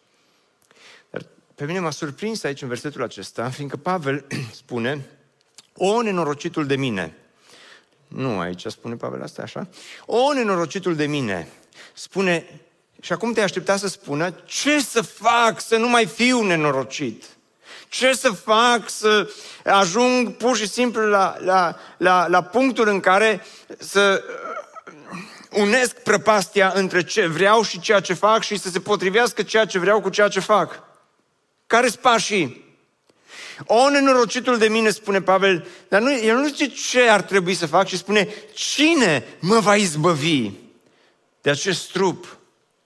Dar 1.09 1.25
pe 1.55 1.65
mine 1.65 1.79
m-a 1.79 1.91
surprins 1.91 2.43
aici 2.43 2.61
în 2.61 2.67
versetul 2.67 3.03
acesta, 3.03 3.49
fiindcă 3.49 3.77
Pavel 3.77 4.25
spune, 4.51 5.05
o 5.75 6.01
nenorocitul 6.01 6.65
de 6.65 6.75
mine, 6.75 7.15
nu 8.07 8.39
aici 8.39 8.65
spune 8.65 8.95
Pavel 8.95 9.21
asta 9.23 9.41
așa, 9.41 9.67
o 10.05 10.33
nenorocitul 10.33 10.95
de 10.95 11.05
mine, 11.05 11.47
spune, 11.93 12.61
și 13.01 13.13
acum 13.13 13.33
te 13.33 13.41
aștepta 13.41 13.77
să 13.77 13.87
spună, 13.87 14.31
ce 14.45 14.81
să 14.81 15.01
fac 15.01 15.61
să 15.61 15.77
nu 15.77 15.89
mai 15.89 16.05
fiu 16.05 16.43
nenorocit? 16.43 17.23
Ce 17.89 18.13
să 18.13 18.31
fac 18.31 18.89
să 18.89 19.29
ajung 19.63 20.29
pur 20.35 20.57
și 20.57 20.67
simplu 20.67 21.01
la, 21.01 21.35
la, 21.39 21.75
la, 21.97 22.27
la 22.27 22.43
punctul 22.43 22.87
în 22.87 22.99
care 22.99 23.45
să 23.77 24.23
uh, 24.27 24.51
unesc 25.51 25.95
prăpastia 25.95 26.71
între 26.75 27.03
ce 27.03 27.27
vreau 27.27 27.63
și 27.63 27.79
ceea 27.79 27.99
ce 27.99 28.13
fac 28.13 28.41
și 28.43 28.57
să 28.57 28.69
se 28.69 28.79
potrivească 28.79 29.43
ceea 29.43 29.65
ce 29.65 29.79
vreau 29.79 30.01
cu 30.01 30.09
ceea 30.09 30.27
ce 30.27 30.39
fac? 30.39 30.83
Care-s 31.67 31.95
pașii? 31.95 32.60
O, 33.65 33.89
nenorocitul 33.89 34.57
de 34.57 34.67
mine, 34.67 34.89
spune 34.89 35.21
Pavel, 35.21 35.67
dar 35.87 36.01
nu, 36.01 36.13
el 36.13 36.37
nu 36.37 36.47
zice 36.47 36.67
ce 36.67 37.01
ar 37.01 37.21
trebui 37.21 37.53
să 37.53 37.65
fac, 37.65 37.87
ci 37.87 37.95
spune 37.95 38.27
cine 38.53 39.25
mă 39.39 39.59
va 39.59 39.75
izbăvi 39.75 40.51
de 41.41 41.49
acest 41.49 41.91
trup 41.91 42.37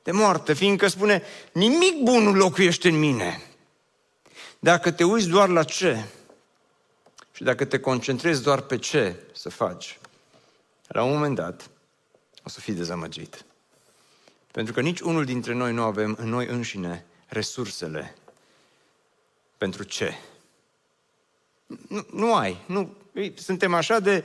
de 0.04 0.12
moarte, 0.12 0.54
fiindcă 0.54 0.88
spune, 0.88 1.24
nimic 1.52 2.02
bun 2.04 2.24
nu 2.24 2.34
locuiește 2.34 2.88
în 2.88 3.00
mine. 3.00 3.42
Dacă 4.60 4.92
te 4.92 5.04
uiți 5.04 5.28
doar 5.28 5.50
la 5.50 5.64
ce 5.64 6.06
și 7.32 7.44
dacă 7.44 7.66
te 7.66 7.80
concentrezi 7.80 8.44
doar 8.44 8.62
pe 8.62 8.78
ce 8.78 9.16
să 9.34 9.50
faci, 9.50 10.00
la 10.88 11.04
un 11.04 11.12
moment 11.12 11.36
dat 11.36 11.70
o 12.44 12.50
să 12.50 12.60
fii 12.60 12.74
dezamăgit. 12.74 13.46
Pentru 14.52 14.74
că 14.74 14.82
nici 14.82 15.00
unul 15.00 15.26
dintre 15.26 15.54
noi 15.54 15.74
nu 15.74 15.82
avem 15.82 16.16
în 16.20 16.30
noi 16.30 16.48
înșine 16.48 17.06
resursele 17.28 18.16
pentru 19.58 19.84
ce. 19.84 20.14
Nu, 21.88 22.06
nu 22.12 22.36
ai, 22.36 22.58
nu, 22.66 22.96
suntem 23.36 23.74
așa 23.74 24.00
de... 24.00 24.24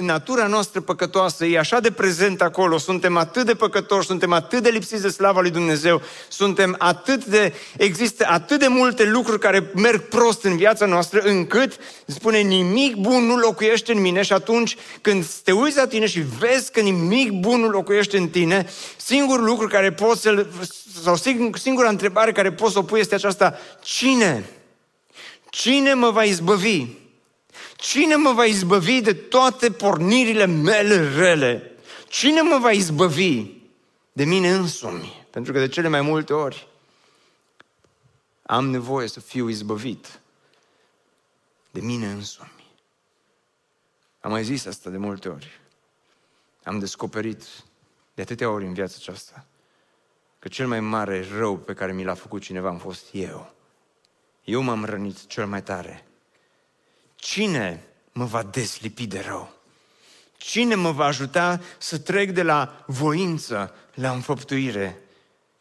Natura 0.00 0.46
noastră 0.46 0.80
păcătoasă 0.80 1.44
e 1.44 1.58
așa 1.58 1.80
de 1.80 1.90
prezent 1.90 2.42
acolo, 2.42 2.78
suntem 2.78 3.16
atât 3.16 3.46
de 3.46 3.54
păcătoși, 3.54 4.06
suntem 4.06 4.32
atât 4.32 4.62
de 4.62 4.68
lipsiți 4.68 5.02
de 5.02 5.08
slava 5.08 5.40
lui 5.40 5.50
Dumnezeu, 5.50 6.02
suntem 6.28 6.74
atât 6.78 7.24
de... 7.24 7.52
Există 7.76 8.26
atât 8.28 8.58
de 8.58 8.66
multe 8.66 9.04
lucruri 9.04 9.38
care 9.38 9.70
merg 9.74 10.00
prost 10.00 10.44
în 10.44 10.56
viața 10.56 10.86
noastră, 10.86 11.20
încât 11.20 11.76
spune 12.06 12.38
nimic 12.38 12.96
bun 12.96 13.24
nu 13.24 13.36
locuiește 13.36 13.92
în 13.92 14.00
mine. 14.00 14.22
Și 14.22 14.32
atunci 14.32 14.76
când 15.00 15.26
te 15.26 15.52
uiți 15.52 15.76
la 15.76 15.86
tine 15.86 16.06
și 16.06 16.20
vezi 16.38 16.72
că 16.72 16.80
nimic 16.80 17.32
bun 17.32 17.60
nu 17.60 17.68
locuiește 17.68 18.16
în 18.16 18.28
tine, 18.28 18.66
singurul 18.96 19.44
lucru 19.44 19.66
care 19.66 19.92
poți 19.92 20.20
să 20.20 20.46
sau 21.02 21.16
singura 21.54 21.88
întrebare 21.88 22.32
care 22.32 22.52
poți 22.52 22.72
să 22.72 22.78
o 22.78 22.82
pui 22.82 23.00
este 23.00 23.14
aceasta, 23.14 23.58
cine? 23.82 24.44
Cine 25.54 25.94
mă 25.94 26.10
va 26.10 26.24
izbăvi? 26.24 26.86
Cine 27.76 28.16
mă 28.16 28.32
va 28.32 28.44
izbăvi 28.44 29.00
de 29.00 29.14
toate 29.14 29.70
pornirile 29.70 30.46
mele 30.46 31.14
rele? 31.14 31.72
Cine 32.08 32.40
mă 32.40 32.58
va 32.60 32.70
izbăvi 32.70 33.46
de 34.12 34.24
mine 34.24 34.50
însumi? 34.50 35.26
Pentru 35.30 35.52
că 35.52 35.58
de 35.58 35.68
cele 35.68 35.88
mai 35.88 36.00
multe 36.00 36.32
ori 36.32 36.68
am 38.42 38.70
nevoie 38.70 39.08
să 39.08 39.20
fiu 39.20 39.48
izbăvit 39.48 40.20
de 41.70 41.80
mine 41.80 42.06
însumi. 42.06 42.74
Am 44.20 44.30
mai 44.30 44.44
zis 44.44 44.66
asta 44.66 44.90
de 44.90 44.96
multe 44.96 45.28
ori. 45.28 45.60
Am 46.64 46.78
descoperit 46.78 47.44
de 48.14 48.22
atâtea 48.22 48.50
ori 48.50 48.66
în 48.66 48.72
viața 48.72 48.94
aceasta 48.98 49.46
că 50.38 50.48
cel 50.48 50.66
mai 50.66 50.80
mare 50.80 51.26
rău 51.36 51.56
pe 51.56 51.74
care 51.74 51.92
mi 51.92 52.04
l-a 52.04 52.14
făcut 52.14 52.42
cineva 52.42 52.68
am 52.68 52.78
fost 52.78 53.04
eu. 53.12 53.54
Eu 54.44 54.60
m-am 54.60 54.84
rănit 54.84 55.26
cel 55.26 55.46
mai 55.46 55.62
tare 55.62 56.06
Cine 57.24 57.86
mă 58.12 58.24
va 58.24 58.42
deslipi 58.42 59.06
de 59.06 59.20
rău? 59.20 59.52
Cine 60.36 60.74
mă 60.74 60.92
va 60.92 61.04
ajuta 61.04 61.60
să 61.78 61.98
trec 61.98 62.30
de 62.30 62.42
la 62.42 62.84
voință 62.86 63.74
la 63.94 64.12
înfăptuire? 64.12 64.98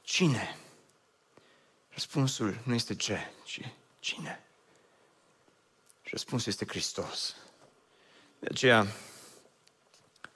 Cine? 0.01 0.57
Răspunsul 1.89 2.59
nu 2.63 2.73
este 2.73 2.95
ce, 2.95 3.17
ci 3.43 3.59
cine. 3.99 4.43
Și 6.01 6.09
răspunsul 6.11 6.51
este 6.51 6.65
Hristos. 6.65 7.35
De 8.39 8.47
aceea, 8.51 8.87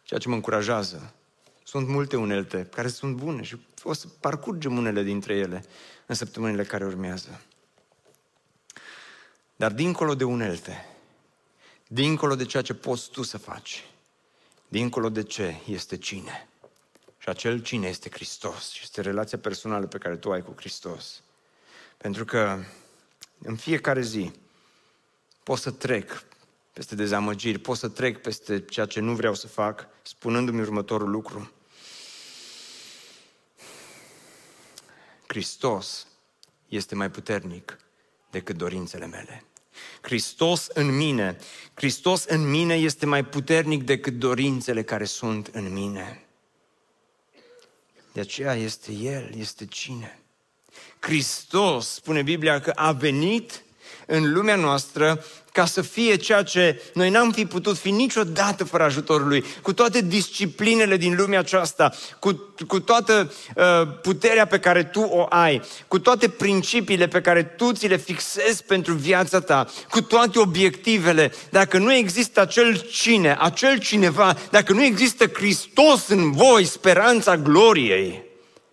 ceea 0.03 0.19
ce 0.19 0.27
mă 0.27 0.36
încurajează, 0.36 1.13
sunt 1.63 1.88
multe 1.88 2.17
unelte 2.17 2.65
care 2.65 2.88
sunt 2.88 3.15
bune 3.15 3.43
și 3.43 3.57
o 3.83 3.93
să 3.93 4.07
parcurgem 4.07 4.77
unele 4.77 5.03
dintre 5.03 5.36
ele 5.36 5.65
în 6.05 6.15
săptămânile 6.15 6.63
care 6.63 6.86
urmează. 6.86 7.41
Dar 9.58 9.72
dincolo 9.72 10.15
de 10.15 10.24
unelte, 10.24 10.86
dincolo 11.88 12.36
de 12.36 12.46
ceea 12.46 12.63
ce 12.63 12.74
poți 12.74 13.10
tu 13.10 13.24
să 13.24 13.38
faci, 13.38 13.86
dincolo 14.67 15.10
de 15.10 15.24
ce 15.24 15.56
este 15.67 15.98
cine. 15.98 16.48
Și 17.17 17.30
acel 17.30 17.62
cine 17.62 17.88
este 17.88 18.10
Hristos 18.10 18.70
și 18.70 18.80
este 18.84 19.02
relația 19.02 19.38
personală 19.38 19.88
pe 19.88 19.98
care 19.98 20.17
tu 20.17 20.32
ai 20.32 20.41
cu 20.41 20.54
Hristos. 20.56 21.22
Pentru 21.98 22.26
că 22.26 22.63
în 23.39 23.56
fiecare 23.56 24.02
zi 24.02 24.32
pot 25.43 25.60
să 25.60 25.72
trec 25.72 26.24
peste 26.74 26.96
dezamăgiri, 26.96 27.58
pot 27.58 27.78
să 27.78 27.89
trec 27.89 28.22
peste 28.22 28.65
ceea 28.65 28.86
ce 28.86 29.00
nu 29.00 29.15
vreau 29.15 29.34
să 29.34 29.48
fac, 29.48 29.88
spunându-mi 30.02 30.62
următorul 30.62 31.10
lucru. 31.10 31.52
Hristos 35.28 36.08
este 36.67 36.96
mai 36.96 37.12
puternic 37.12 37.78
decât 38.30 38.58
dorințele 38.58 39.06
mele. 39.06 39.46
Hristos 40.02 40.68
în 40.74 40.96
mine. 40.96 41.38
Hristos 41.74 42.24
în 42.24 42.50
mine 42.50 42.76
este 42.76 43.06
mai 43.06 43.26
puternic 43.26 43.84
decât 43.84 44.13
dorințele 44.13 44.84
care 44.84 45.06
sunt 45.06 45.48
în 45.48 45.73
mine. 45.73 46.28
De 48.12 48.19
aceea 48.19 48.54
este 48.54 48.92
El, 48.92 49.30
este 49.38 49.65
cine? 49.65 50.19
Hristos, 51.00 51.88
spune 51.94 52.21
Biblia, 52.21 52.60
că 52.60 52.71
a 52.75 52.92
venit 52.92 53.63
în 54.06 54.34
lumea 54.34 54.56
noastră 54.56 55.23
ca 55.58 55.65
să 55.65 55.81
fie 55.81 56.15
ceea 56.15 56.43
ce 56.43 56.81
noi 56.93 57.10
n-am 57.10 57.31
fi 57.31 57.45
putut 57.45 57.77
fi 57.77 57.91
niciodată 57.91 58.63
fără 58.63 58.83
ajutorul 58.83 59.27
Lui, 59.27 59.45
cu 59.62 59.73
toate 59.73 60.01
disciplinele 60.01 60.97
din 60.97 61.15
lumea 61.15 61.39
aceasta, 61.39 61.93
cu, 62.19 62.53
cu 62.67 62.79
toată 62.79 63.31
uh, 63.55 63.87
puterea 64.01 64.45
pe 64.45 64.60
care 64.60 64.83
Tu 64.83 65.01
o 65.01 65.25
ai, 65.29 65.62
cu 65.87 65.99
toate 65.99 66.29
principiile 66.29 67.08
pe 67.08 67.21
care 67.21 67.43
Tu 67.43 67.71
ți 67.71 67.87
le 67.87 67.97
fixezi 67.97 68.63
pentru 68.63 68.93
viața 68.93 69.39
ta, 69.39 69.67
cu 69.89 70.01
toate 70.01 70.39
obiectivele, 70.39 71.31
dacă 71.49 71.77
nu 71.77 71.93
există 71.93 72.41
acel 72.41 72.77
cine, 72.91 73.37
acel 73.39 73.79
cineva, 73.79 74.37
dacă 74.49 74.73
nu 74.73 74.83
există 74.83 75.25
Hristos 75.27 76.08
în 76.08 76.31
voi, 76.31 76.65
speranța 76.65 77.37
gloriei, 77.37 78.27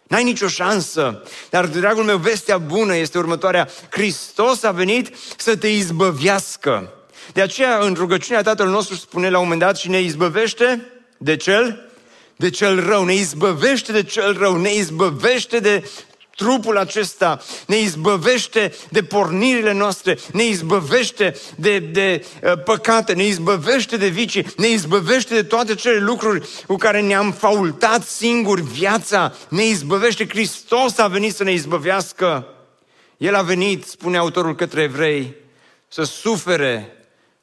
N-ai 0.06 0.24
nicio 0.24 0.48
șansă. 0.48 1.22
Dar, 1.50 1.66
dragul 1.66 2.04
meu, 2.04 2.16
vestea 2.16 2.58
bună 2.58 2.96
este 2.96 3.18
următoarea. 3.18 3.68
Hristos 3.90 4.62
a 4.62 4.70
venit 4.70 5.14
să 5.36 5.56
te 5.56 5.68
izbăvească. 5.68 6.92
De 7.32 7.40
aceea, 7.40 7.78
în 7.78 7.94
rugăciunea 7.94 8.42
Tatăl 8.42 8.68
nostru 8.68 8.94
spune 8.94 9.30
la 9.30 9.38
un 9.38 9.42
moment 9.42 9.60
dat 9.60 9.76
și 9.76 9.88
ne 9.88 10.00
izbăvește 10.00 10.88
de 11.18 11.36
cel 11.36 11.88
de 12.36 12.50
cel 12.50 12.86
rău, 12.86 13.04
ne 13.04 13.14
izbăvește 13.14 13.92
de 13.92 14.02
cel 14.02 14.38
rău, 14.38 14.56
ne 14.56 14.74
izbăvește 14.74 15.58
de 15.58 15.90
trupul 16.36 16.78
acesta 16.78 17.40
ne 17.66 17.78
izbăvește 17.78 18.74
de 18.90 19.02
pornirile 19.02 19.72
noastre, 19.72 20.18
ne 20.32 20.44
izbăvește 20.44 21.36
de, 21.56 21.78
de 21.78 22.26
uh, 22.42 22.62
păcate, 22.64 23.12
ne 23.12 23.26
izbăvește 23.26 23.96
de 23.96 24.08
vicii, 24.08 24.46
ne 24.56 24.68
izbăvește 24.68 25.34
de 25.34 25.42
toate 25.42 25.74
cele 25.74 25.98
lucruri 25.98 26.48
cu 26.66 26.76
care 26.76 27.00
ne-am 27.00 27.32
faultat 27.32 28.02
singuri 28.02 28.62
viața, 28.62 29.32
ne 29.48 29.64
izbăvește. 29.64 30.28
Hristos 30.28 30.98
a 30.98 31.06
venit 31.06 31.34
să 31.34 31.44
ne 31.44 31.52
izbăvească. 31.52 32.48
El 33.16 33.34
a 33.34 33.42
venit, 33.42 33.84
spune 33.84 34.16
autorul 34.16 34.54
către 34.54 34.82
evrei, 34.82 35.34
să 35.88 36.02
sufere 36.02 36.96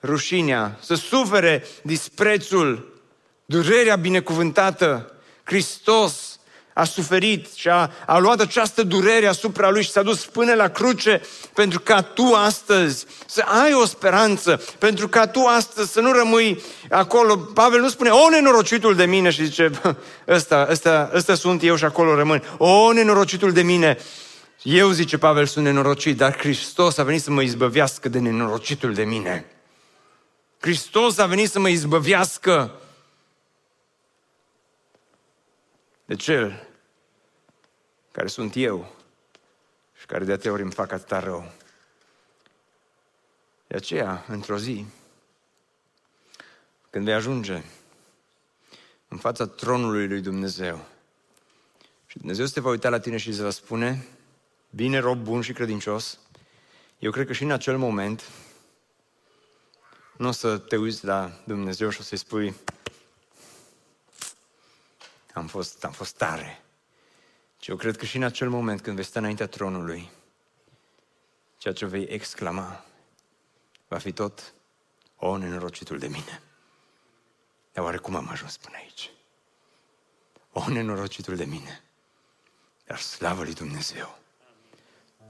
rușinea, 0.04 0.78
să 0.82 0.96
sufere 0.96 1.66
disprețul, 1.84 3.02
durerea 3.46 3.96
binecuvântată. 3.96 5.14
Hristos 5.44 6.31
a 6.74 6.84
suferit 6.84 7.54
și 7.54 7.70
a, 7.70 7.92
a 8.06 8.18
luat 8.18 8.40
această 8.40 8.84
durere 8.84 9.28
asupra 9.28 9.70
lui 9.70 9.84
și 9.84 9.92
s-a 9.92 10.02
dus 10.02 10.26
până 10.26 10.54
la 10.54 10.68
cruce 10.68 11.22
pentru 11.54 11.80
ca 11.80 12.02
tu 12.02 12.24
astăzi 12.24 13.06
să 13.26 13.44
ai 13.64 13.74
o 13.74 13.86
speranță, 13.86 14.62
pentru 14.78 15.08
ca 15.08 15.28
tu 15.28 15.40
astăzi 15.40 15.92
să 15.92 16.00
nu 16.00 16.12
rămâi 16.12 16.62
acolo. 16.90 17.38
Pavel 17.38 17.80
nu 17.80 17.90
spune, 17.90 18.10
o 18.10 18.30
nenorocitul 18.30 18.96
de 18.96 19.06
mine 19.06 19.30
și 19.30 19.44
zice, 19.44 19.72
ăsta, 20.28 20.68
ăsta, 20.70 21.12
ăsta 21.14 21.36
sunt 21.36 21.64
eu 21.64 21.76
și 21.76 21.86
acolo 21.86 22.16
rămân. 22.16 22.44
O 22.58 22.92
nenorocitul 22.92 23.52
de 23.52 23.62
mine. 23.62 23.98
Eu, 24.64 24.90
zice 24.90 25.18
Pavel, 25.18 25.46
sunt 25.46 25.66
nenorocit, 25.66 26.18
dar 26.18 26.38
Hristos 26.38 26.98
a 26.98 27.04
venit 27.04 27.22
să 27.22 27.32
mă 27.32 27.42
izbăvească 27.42 28.10
de 28.10 28.20
nenorocitul 28.20 28.94
de 28.94 29.04
mine. 29.04 29.46
Hristos 30.60 31.18
a 31.18 31.26
venit 31.26 31.50
să 31.50 31.60
mă 31.60 31.70
izbăvească 31.70 32.72
de 36.12 36.18
cel 36.18 36.68
care 38.12 38.28
sunt 38.28 38.56
eu 38.56 38.96
și 40.00 40.06
care 40.06 40.26
de 40.26 40.32
atâtea 40.32 40.52
ori 40.52 40.62
îmi 40.62 40.72
fac 40.72 40.92
atâta 40.92 41.20
rău. 41.20 41.52
De 43.68 43.76
aceea, 43.76 44.26
într-o 44.28 44.58
zi, 44.58 44.86
când 46.90 47.06
vei 47.06 47.14
ajunge 47.14 47.64
în 49.08 49.18
fața 49.18 49.48
tronului 49.48 50.08
lui 50.08 50.22
Dumnezeu 50.22 50.86
și 52.06 52.18
Dumnezeu 52.18 52.46
se 52.46 52.60
va 52.60 52.70
uita 52.70 52.90
la 52.90 53.00
tine 53.00 53.18
și 53.18 53.28
îți 53.28 53.42
va 53.42 53.50
spune, 53.50 54.08
bine 54.70 54.98
rob 54.98 55.24
bun 55.24 55.42
și 55.42 55.54
credincios, 55.54 56.20
eu 57.00 57.12
cred 57.12 57.28
că 57.28 57.34
și 57.34 57.44
în 57.44 57.52
acel 57.52 57.78
moment 57.78 58.30
nu 60.18 60.28
o 60.28 60.32
să 60.32 60.58
te 60.58 60.78
uiți 60.78 61.06
la 61.06 61.42
Dumnezeu 61.46 61.90
și 61.90 62.00
o 62.00 62.04
să-i 62.04 62.18
spui, 62.18 62.56
am 65.34 65.48
fost, 65.48 65.84
am 65.84 65.92
fost 65.92 66.16
tare. 66.16 66.62
Și 67.60 67.70
eu 67.70 67.76
cred 67.76 67.98
că 67.98 68.06
și 68.06 68.18
în 68.18 68.24
acel 68.24 68.50
moment 68.50 68.82
când 68.82 68.96
vei 68.96 69.06
sta 69.06 69.20
înaintea 69.20 69.48
tronului, 69.48 70.10
ceea 71.58 71.74
ce 71.74 71.86
vei 71.86 72.04
exclama 72.04 72.86
va 73.88 73.98
fi 73.98 74.12
tot 74.12 74.54
o 75.16 75.38
nenorocitul 75.38 75.98
de 75.98 76.08
mine. 76.08 76.42
Dar 77.72 77.84
oare 77.84 77.98
cum 77.98 78.16
am 78.16 78.28
ajuns 78.30 78.58
până 78.58 78.76
aici? 78.76 79.12
O 80.52 80.70
nenorocitul 80.70 81.36
de 81.36 81.46
mine. 81.46 81.84
Dar 82.86 83.00
slavă 83.00 83.44
lui 83.44 83.54
Dumnezeu. 83.54 84.18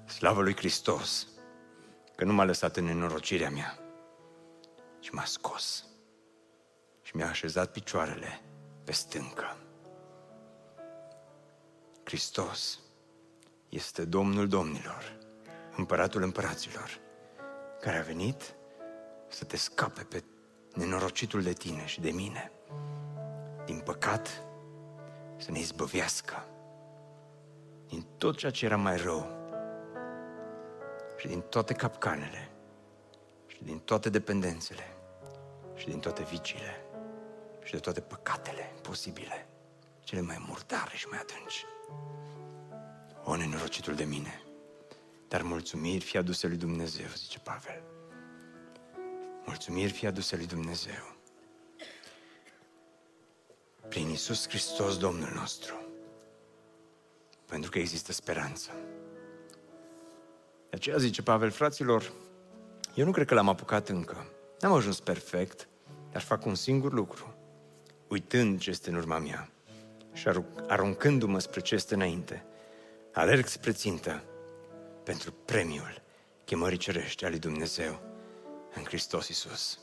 Slavă 0.05 0.41
lui 0.41 0.55
Hristos. 0.55 1.27
Că 2.15 2.23
nu 2.23 2.33
m-a 2.33 2.43
lăsat 2.43 2.77
în 2.77 2.83
nenorocirea 2.83 3.49
mea, 3.49 3.79
ci 4.99 5.09
m-a 5.09 5.25
scos. 5.25 5.85
Și 7.01 7.15
mi-a 7.15 7.29
așezat 7.29 7.71
picioarele 7.71 8.41
pe 8.83 8.91
stâncă. 8.91 9.57
Hristos 12.11 12.79
este 13.69 14.05
Domnul 14.05 14.47
Domnilor, 14.47 15.17
Împăratul 15.77 16.21
Împăraților, 16.21 16.99
care 17.81 17.97
a 17.97 18.01
venit 18.01 18.55
să 19.27 19.45
te 19.45 19.57
scape 19.57 20.03
pe 20.03 20.23
nenorocitul 20.75 21.41
de 21.41 21.53
tine 21.53 21.85
și 21.85 22.01
de 22.01 22.09
mine, 22.09 22.51
din 23.65 23.79
păcat, 23.79 24.43
să 25.37 25.51
ne 25.51 25.59
izbăvească 25.59 26.45
din 27.87 28.05
tot 28.17 28.37
ceea 28.37 28.51
ce 28.51 28.65
era 28.65 28.77
mai 28.77 28.97
rău 28.97 29.27
și 31.17 31.27
din 31.27 31.41
toate 31.41 31.73
capcanele 31.73 32.51
și 33.47 33.63
din 33.63 33.79
toate 33.79 34.09
dependențele 34.09 34.97
și 35.75 35.85
din 35.85 35.99
toate 35.99 36.23
viciile 36.23 36.85
și 37.63 37.71
de 37.71 37.79
toate 37.79 38.01
păcatele 38.01 38.73
posibile, 38.81 39.47
cele 40.11 40.23
mai 40.23 40.45
murdare 40.47 40.95
și 40.95 41.07
mai 41.07 41.19
adânci. 41.19 41.65
O, 43.23 43.35
nenorocitul 43.35 43.95
de 43.95 44.03
mine! 44.03 44.41
Dar 45.27 45.41
mulțumiri 45.41 46.03
fie 46.03 46.19
aduse 46.19 46.47
lui 46.47 46.57
Dumnezeu, 46.57 47.05
zice 47.15 47.39
Pavel. 47.39 47.83
Mulțumiri 49.45 49.91
fie 49.91 50.07
aduse 50.07 50.35
lui 50.35 50.45
Dumnezeu. 50.45 51.15
Prin 53.89 54.09
Isus 54.09 54.47
Hristos, 54.47 54.97
Domnul 54.97 55.31
nostru. 55.35 55.75
Pentru 57.45 57.69
că 57.69 57.79
există 57.79 58.11
speranță. 58.11 58.71
De 60.69 60.75
aceea 60.75 60.97
zice 60.97 61.21
Pavel, 61.21 61.49
fraților, 61.49 62.11
eu 62.95 63.05
nu 63.05 63.11
cred 63.11 63.27
că 63.27 63.33
l-am 63.33 63.49
apucat 63.49 63.89
încă. 63.89 64.25
N-am 64.59 64.73
ajuns 64.73 64.99
perfect, 64.99 65.67
dar 66.11 66.21
fac 66.21 66.45
un 66.45 66.55
singur 66.55 66.93
lucru. 66.93 67.35
Uitând 68.07 68.59
ce 68.59 68.69
este 68.69 68.89
în 68.89 68.95
urma 68.95 69.17
mea 69.17 69.51
și 70.13 70.27
aruncându-mă 70.67 71.39
spre 71.39 71.59
ce 71.59 71.75
este 71.75 71.93
înainte, 71.93 72.45
alerg 73.13 73.45
spre 73.45 73.71
țintă 73.71 74.23
pentru 75.03 75.33
premiul 75.45 76.01
chemării 76.45 76.77
cerești 76.77 77.25
ale 77.25 77.37
Dumnezeu 77.37 77.99
în 78.75 78.83
Hristos 78.83 79.27
Isus. 79.27 79.79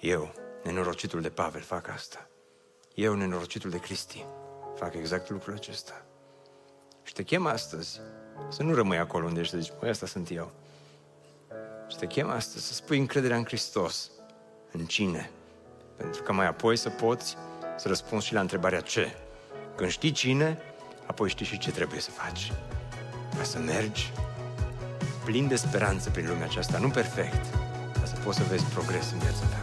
Eu, 0.00 0.32
nenorocitul 0.62 1.20
de 1.20 1.30
Pavel, 1.30 1.60
fac 1.60 1.88
asta. 1.88 2.28
Eu, 2.94 3.14
nenorocitul 3.14 3.70
de 3.70 3.78
Cristi, 3.78 4.24
fac 4.74 4.94
exact 4.94 5.30
lucrul 5.30 5.54
acesta. 5.54 6.06
Și 7.02 7.12
te 7.12 7.22
chem 7.22 7.46
astăzi 7.46 8.00
să 8.48 8.62
nu 8.62 8.74
rămâi 8.74 8.98
acolo 8.98 9.26
unde 9.26 9.40
ești, 9.40 9.52
să 9.52 9.58
zici, 9.60 9.72
păi 9.78 9.88
asta 9.88 10.06
sunt 10.06 10.30
eu. 10.30 10.52
Și 11.88 11.96
te 11.96 12.06
chem 12.06 12.28
astăzi 12.28 12.66
să 12.66 12.72
spui 12.72 12.98
încrederea 12.98 13.36
în 13.36 13.44
Hristos. 13.44 14.10
În 14.72 14.84
cine? 14.84 15.30
Pentru 15.96 16.22
că 16.22 16.32
mai 16.32 16.46
apoi 16.46 16.76
să 16.76 16.90
poți 16.90 17.36
să 17.76 17.88
răspunzi 17.88 18.26
și 18.26 18.34
la 18.34 18.40
întrebarea 18.40 18.80
ce. 18.80 19.14
Când 19.76 19.90
știi 19.90 20.10
cine, 20.10 20.58
apoi 21.06 21.28
știi 21.28 21.46
și 21.46 21.58
ce 21.58 21.70
trebuie 21.70 22.00
să 22.00 22.10
faci. 22.10 22.52
Ca 23.36 23.42
să 23.42 23.58
mergi 23.58 24.12
plin 25.24 25.48
de 25.48 25.56
speranță 25.56 26.10
prin 26.10 26.26
lumea 26.28 26.44
aceasta, 26.44 26.78
nu 26.78 26.88
perfect, 26.88 27.46
dar 27.96 28.06
să 28.06 28.14
poți 28.24 28.36
să 28.36 28.42
vezi 28.50 28.64
progres 28.64 29.10
în 29.12 29.18
viața 29.18 29.44
ta. 29.50 29.56